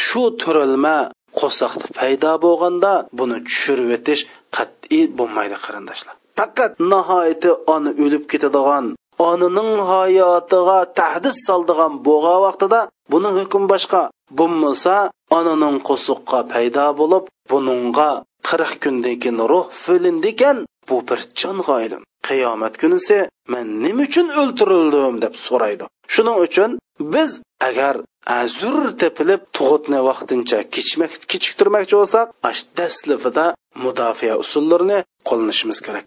[0.04, 0.98] shu turilma
[1.40, 4.22] qo'saqda paydo bo'lganda buni tushirib o'tish
[4.56, 6.16] qat'iy bo'lmaydi qarindoshlar.
[6.40, 8.86] Faqat nihoyati ona o'lib ketadigan
[9.30, 12.80] onaning hayotiga tahdid soldigan bo'lgan vaqtida
[13.12, 14.02] buni hukm boshqa
[14.40, 14.96] bo'lmasa
[15.38, 18.10] onaning qo'suqqa paydo bo'lib buningga
[18.48, 20.58] qirq kundan keyin ruh bo'lindikan
[20.88, 23.18] bu bir jonga aylin qiyomat kunisi
[23.54, 25.86] men nima uchun o'ltirildim deb so'raydi.
[26.14, 26.72] Shuning uchun
[27.14, 27.32] biz
[27.70, 27.96] agar
[28.42, 33.46] azur tepilib tug'utni vaqtincha kechmak kechiktirmoqchi bo'lsak ash dastlabida
[33.84, 36.06] mudofaa usullarini qo'llanishimiz kerak.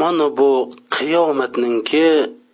[0.00, 0.50] Mana bu
[0.96, 2.06] qiyomatninki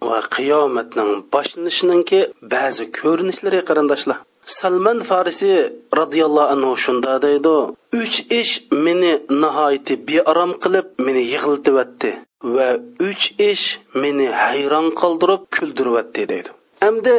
[0.08, 2.20] va qiyomatning boshlanishininki
[2.54, 4.18] ba'zi ko'rinishlari qarindoshlar.
[4.58, 5.52] Salman farisi
[6.00, 7.54] roziyallohu anhu shunda deydi
[8.02, 8.52] uch ish
[8.84, 12.10] meni nihoyatda bearom qilib meni yig'iltibyotdi
[12.56, 12.68] va
[13.10, 13.64] uch ish
[14.02, 16.50] meni hayron qoldirib kuldiryotdi deydi.
[16.88, 17.14] Endi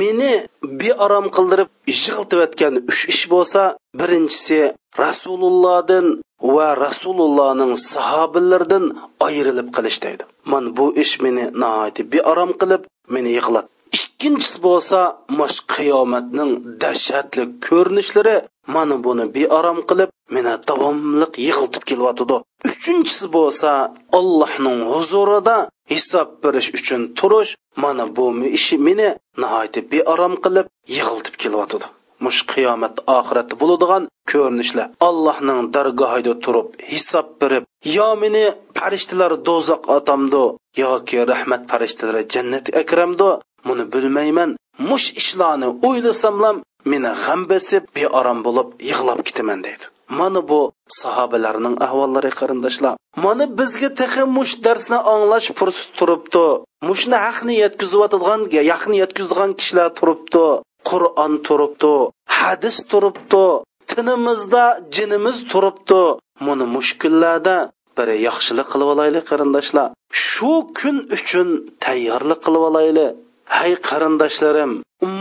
[0.00, 0.32] meni
[0.80, 3.62] bearom qildirib yig'iltiyotgan uch ish bo'lsa
[4.00, 4.60] birinchisi
[5.04, 6.06] rasulullohdan
[6.54, 8.84] va rasulullohning sahobalaridan
[9.28, 10.24] ayrilib qilish deydi.
[10.52, 12.82] Man bu ish meni nihoyatda bearom qilib
[13.14, 13.66] meni yig'lat
[13.96, 14.98] ikkinchisi bo'lsa
[15.38, 18.36] mash qiyomatning dahshatli ko'rinishlari
[18.74, 22.36] mana buni bearom qilib meni davomliq yig'iltib kelyotidi.
[22.70, 23.70] Uchinchisi bo'lsa
[24.18, 25.56] allohning huzurida
[25.92, 28.24] hisob berish uchun turish mana bu
[28.58, 29.08] ishi meni
[29.42, 30.66] nihoyatda bearom qilib
[30.96, 31.86] yig'iltib kelyotidi.
[32.24, 34.88] Mush qiyomat oxiratda bo'ladigan ko'rinishlar.
[35.08, 37.64] Allohning dargohida turib hisob berib
[37.96, 38.44] yo meni
[38.78, 40.42] farishtalar do'zax otamdu
[40.82, 43.28] yoki rahmat farishtalari jannat akramdu
[43.66, 44.50] buni bilmayman.
[44.88, 46.56] Mush ishlarni o'ylasamlam
[46.90, 49.84] meni g'am besib beorom bo'lib yig'lab ketaman deydi.
[50.18, 50.60] Mana bu
[51.00, 52.94] sahobalarning ahvollari qarindoshlar.
[53.24, 56.46] Mana bizga tehi mush darsni anglash fursat turibdi.
[56.88, 58.40] Mushni haqni yetkazayotgan
[58.72, 60.46] yaqni yetkazgan kishilar turibdi.
[60.88, 61.94] Qur'on turibdi
[62.40, 63.44] hadis turibdi
[63.90, 64.64] tinimizda
[64.96, 66.02] jinimiz turibdi.
[66.46, 67.56] Buni mushkullarda
[67.96, 69.88] bir yaxshilik qilib olaylik qarindoshlar.
[70.26, 71.48] Shu kun uchun
[71.84, 73.10] tayyorlik qilib olaylik.
[73.56, 74.72] Hay qarindoshlarim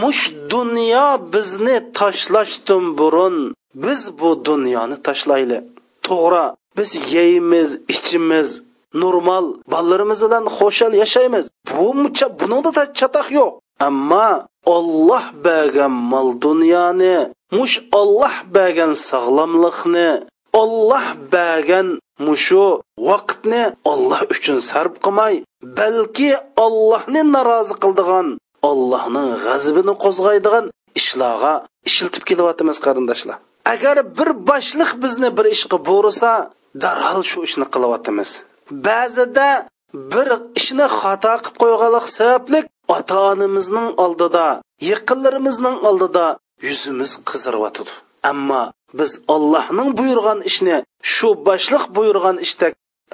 [0.01, 3.35] mush dunyo bizni tashlashdan burun
[3.83, 5.63] biz bu dunyoni tashlaylik.
[6.07, 6.45] To'g'ri
[6.77, 8.49] biz yeymiz ichimiz
[9.03, 11.45] normal bolalarimiz bilan xo'shal yashaymiz.
[11.71, 11.85] Bu
[12.39, 13.51] buningda chatoq yo'q.
[13.79, 17.17] Ammo olloh bergan mol dunyoni
[17.57, 20.09] mush olloh bergan sog'lomlikni
[20.61, 21.87] olloh bergan
[22.27, 22.65] mushu
[23.09, 25.35] vaqtni olloh uchun sarf qilmay
[25.79, 26.31] balki
[26.65, 28.27] ollohni norozi qildigan
[28.69, 30.65] ollohning g'azabini qo'zg'aydigan
[30.99, 31.53] ishlarga
[31.89, 33.37] ishiltib kelyapmiz qarindoshlar.
[33.73, 36.31] Agar bir boshliq bizni bir ishga bo'rsa
[36.83, 38.29] darhol shu ishni qilyapmiz.
[38.87, 39.49] Ba'zida
[40.13, 40.27] bir
[40.59, 42.59] ishni xato qilib qo'yganlik sababli
[42.95, 44.47] ota onamizning oldida
[44.91, 46.25] yaqinlarimizning oldida
[46.67, 47.93] yuzimiz qiziryotidi
[48.31, 48.63] ammo
[48.99, 50.77] biz allohning buyurgan ishni
[51.13, 52.67] shu boshliq buyurgan ishda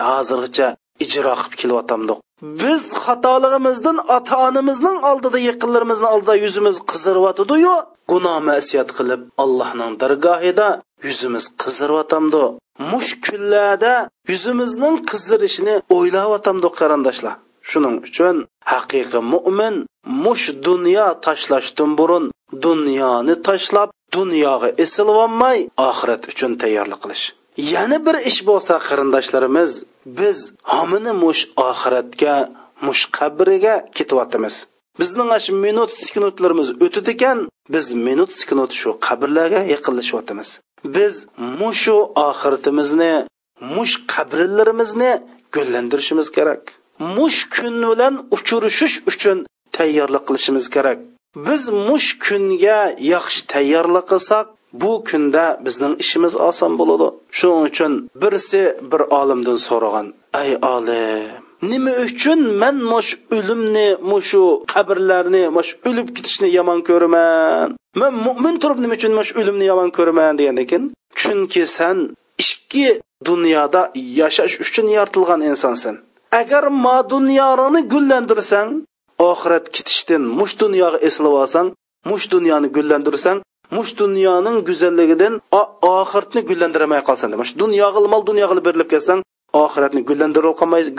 [0.10, 0.68] hozirgacha
[1.06, 2.20] ijro qilib kelyotgandik.
[2.62, 7.76] Biz xatoligimizdan ota onamizning oldida yaqinlarimizning oldida yuzimiz qizirvotidiyu
[8.12, 10.68] gunoh masiyat qilib allohning dargohida
[11.08, 12.44] yuzimiz qizirvotamdi
[12.92, 13.94] mush kunlarda
[14.32, 17.36] yuzimizning qizirishini o'ylayotamidu qarindoshlar.
[17.70, 18.36] Shuning uchun
[18.74, 19.76] haqiqiy mo'min
[20.24, 22.26] mush dunyo tashlashdan burun
[22.66, 25.60] dunyoni tashlab dunyoga esilvolmay
[25.90, 27.26] oxirat uchun tayyorlik qilish.
[27.74, 29.72] Yana bir ish bo'lsa qarindoshlarimiz
[30.20, 30.38] biz
[30.74, 32.36] homini mush oxiratga
[32.86, 34.56] mush qabriga ketyapmiz.
[35.00, 37.38] Bizning shu minut sekundlarimiz o'tadi ekan
[37.74, 40.50] biz minut sekund shu qabrlarga yaqinlashyapmiz
[40.86, 41.28] biz
[41.60, 43.28] mushu oxiratimizni
[43.76, 45.12] mush qabrlarimizni
[45.52, 46.81] gullantirishimiz kerak.
[47.16, 49.38] Mush kun bilan uchurishish uchun
[49.78, 51.00] tayyorlik qilishimiz kerak.
[51.48, 52.80] Biz mush kunga
[53.14, 54.46] yaxshi tayyorlik qilsak
[54.82, 57.08] bu kunda bizning ishimiz oson bo'ladi.
[57.38, 57.92] Shuning uchun
[58.22, 60.08] birsi bir olimdan so'ragan
[60.42, 64.44] ay olim nima uchun man mush o'limni mushu
[64.74, 67.68] qabrlarni mush o'lib ketishni yomon ko'raman?
[68.00, 70.34] Man mo'min turib nima uchun mush o'limni yomon ko'raman?
[70.40, 70.86] degandan keyin
[71.22, 71.98] chunki san
[72.44, 72.88] ikki
[73.30, 73.82] dunyoda
[74.20, 75.96] yashash uchun yaratilgan insonsan
[76.40, 78.70] agar ma dunyoni gullandirsang
[79.30, 81.68] oxirat ketishdan mush dunyoga eslab olsang
[82.10, 83.40] mush dunyoni gullandirsang
[83.76, 85.34] mush dunyoning go'zalligidan
[85.98, 89.20] oxiratni gullantiramay qolsan mush dunyoga mol dunyoga berilib kelsang
[89.64, 90.02] oxiratni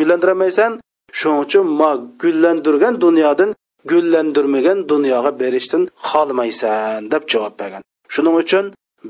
[0.00, 0.72] gullantirolmaysan
[1.18, 1.90] shuning uchun ma
[2.22, 3.50] gullandirgan dunyodan
[3.90, 7.82] gullandirmagan dunyoga berishdan xohlamaysan deb javob bergan.
[8.14, 8.64] Shuning uchun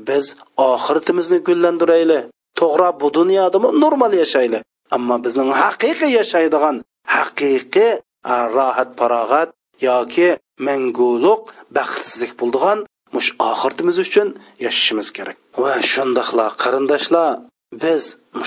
[0.07, 0.25] biz
[0.71, 2.19] oxiratimizni gullandirayli
[2.59, 4.59] to'g'ri bu dunyodami normal yashayli
[4.95, 6.75] ammo bizning haqiqiy yashaydigan
[7.15, 7.89] haqiqiy
[8.55, 9.49] rohat farog'at
[9.89, 10.27] yoki
[10.67, 11.43] manguliq
[11.75, 12.79] baxtsizlik bo'ldigan
[13.15, 14.27] mush oxiratimiz uchun
[14.65, 15.37] yashashimiz kerak.
[15.63, 17.29] Va shundoqla qarindoshlar
[17.83, 18.03] biz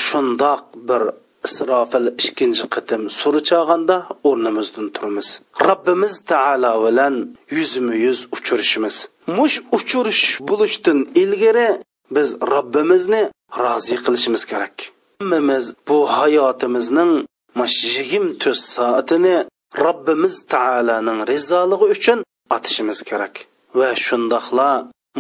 [0.07, 1.03] shundoq bir
[1.47, 3.97] isrofil ikkinchi qitim suri chog'anda
[4.29, 5.29] o'rnimizdan turamiz.
[5.69, 7.15] Robbimiz taolo bilan
[7.57, 8.97] yuzma yuz uchrashimiz
[9.39, 11.69] mush uchrash bo'lishdan ilgari
[12.17, 13.23] biz robbimizni
[13.63, 14.77] rozi qilishimiz kerak.
[15.21, 17.13] Hammamiz bu hayotimizning
[17.59, 19.37] mash yigirma to'rt soatini
[19.85, 22.19] robbimiz taoloning rizoligi uchun
[22.57, 23.35] otishimiz kerak.
[23.79, 24.71] Va shundoqla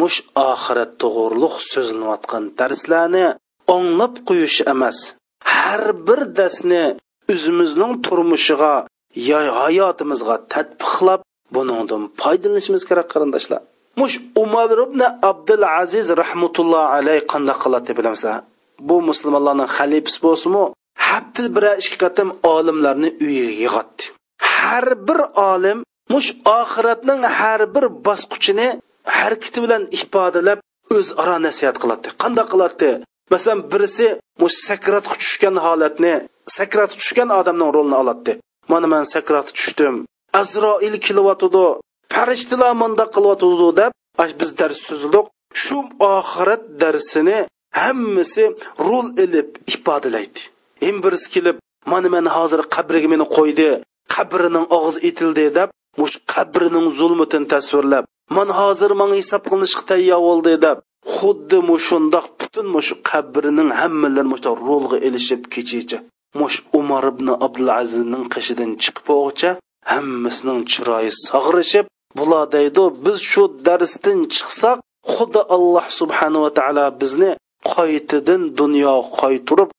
[0.01, 0.18] mush
[0.51, 3.26] oxirat to'g'riliq so'zlanayotgan darslarni
[3.76, 4.99] anglab qo'yish emas
[5.53, 6.84] har bir darsni
[7.32, 8.74] o'zimizning turmushiga
[9.30, 11.20] yo hayotimizga tadbiqlab
[11.55, 13.61] buningdan foydalanishimiz kerak qarindoshlar.
[14.01, 18.36] Mush umar ibn abdul aziz rahmatulloh alayh qanday qiladi bilamizlar?
[18.88, 20.64] Bu musulmonlarning xalifasi bo'lsinmi
[21.08, 24.04] hatto bir ikki qatim olimlarni uyiga yig'atdi
[24.52, 25.20] har bir
[25.52, 25.78] olim
[26.12, 28.68] mush oxiratning har bir bosqichini
[29.18, 30.58] harakati bilan ifodalab
[30.96, 32.90] o'zaro nasihat qiladi qanday qiladi
[33.32, 34.06] masalan birisi
[34.42, 36.14] mush sakratga tushgan holatni
[36.56, 38.32] sakratga tushgan odamning rolini oladi
[38.68, 39.94] mana man sakratga tushdim.
[40.40, 41.64] Azroil kelyotidi
[42.14, 43.92] farishtalar mundoq qilyotidi deb
[44.40, 45.26] biz dars so'zildik
[45.62, 45.76] shu
[46.16, 47.38] oxirat darsini
[47.82, 48.44] hammasi
[48.86, 50.40] rol ilib ifodalaydi.
[50.84, 51.56] Ham birisi kelib
[51.92, 53.68] mana man hozir qabriga meni qo'ydi
[54.14, 55.68] qabrining og'zi etildi deb
[56.00, 58.04] mush qabrining zulmatini tasvirlab
[58.36, 60.78] man hozir manga hisob qilinishga tayyor bo'ldi deb
[61.16, 65.98] xuddi mushundoq butun mush qabrining hammalarini mush rolga ilishib kechicha
[66.40, 69.50] mush umar ibn abdulazizning qishidan chiqib o'g'cha
[69.92, 71.86] hammasining chiroyi sog'rishib
[72.18, 74.78] bular deydi biz shu darsdan chiqsak
[75.14, 77.30] xuddi alloh subhanava taolo bizni
[77.74, 79.70] qaytadan dunyo qaytirib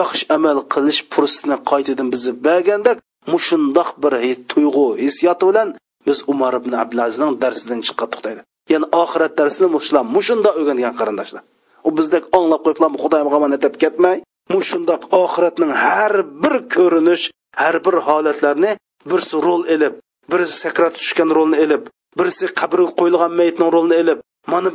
[0.00, 2.98] yaxshi amal qilish fursatini qaytadan bizni bergandek
[3.32, 4.12] mushundoq bir
[4.50, 5.68] tuyg'u hissiyoti bilan
[6.06, 11.42] biz umar ibn abdulazizning darsidan chiqqandik deydi ya'ni oxirat darsini mushlar mushunda o'rgangan qarindoshlar.
[11.88, 14.16] U bizdek anglab qo'yiblar xudoga omonat deb ketmay
[14.54, 17.24] mushundoq oxiratning har bir ko'rinish
[17.62, 18.70] har bir holatlarni
[19.10, 19.94] birsi rol ilib
[20.30, 21.82] birisi sakrat tushgan rolni ilib
[22.18, 24.18] birisi qabrga qo'yilgan mayitning rolini ilib
[24.52, 24.68] mana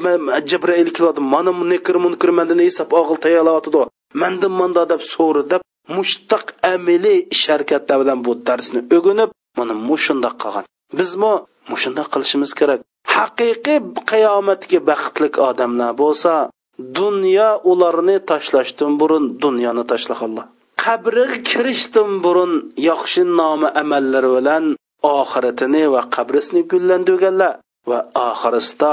[0.52, 3.82] jabrail keladi mana nekir munkir mandan hisob og'il tayyorlayotidi
[4.22, 5.62] mandan manda deb so'ri deb
[5.96, 10.66] mushtaq amili ish harakatlar bilan bu darsni o'ginib mana mushundoq qilgan.
[11.00, 11.34] Bizmi
[11.72, 12.80] mushundoq qilishimiz kerak.
[13.16, 13.80] Haqiqiy
[14.12, 16.34] qiyomatga baxtli odamlar bo'lsa
[17.00, 20.46] dunyo ularni tashlashdan burun dunyoni tashlaganlar.
[20.84, 22.52] Qabriga kirishdan burun
[22.90, 24.64] yaxshi nomi amallari bilan
[25.20, 27.54] oxiratini va qabrisini gullandirganlar.
[27.91, 27.99] va
[28.29, 28.93] oxirisida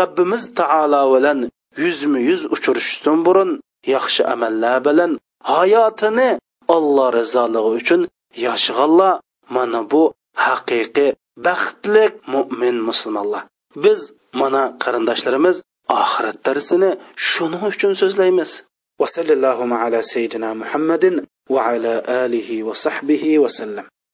[0.00, 1.38] robbimiz taolo bilan
[1.84, 3.50] yuzma yuz uchrashishdan burun
[3.94, 5.12] yaxshi amallar bilan
[5.52, 6.30] hayotini
[6.76, 8.00] alloh rizoligi uchun
[8.46, 9.12] yashaganlar
[9.56, 10.02] mana bu
[10.46, 11.10] haqiqiy
[11.46, 12.04] baxtli
[12.34, 13.42] mo'min musulmonlar
[13.84, 14.00] biz
[14.40, 15.56] mana qarindoshlarimiz
[16.00, 16.90] oxirat darsini
[17.30, 18.52] shuning uchun so'zlaymiz
[19.00, 21.04] وصلى اللهم على سيدنا محمد
[21.54, 23.84] وعلى آله وصحبه وسلم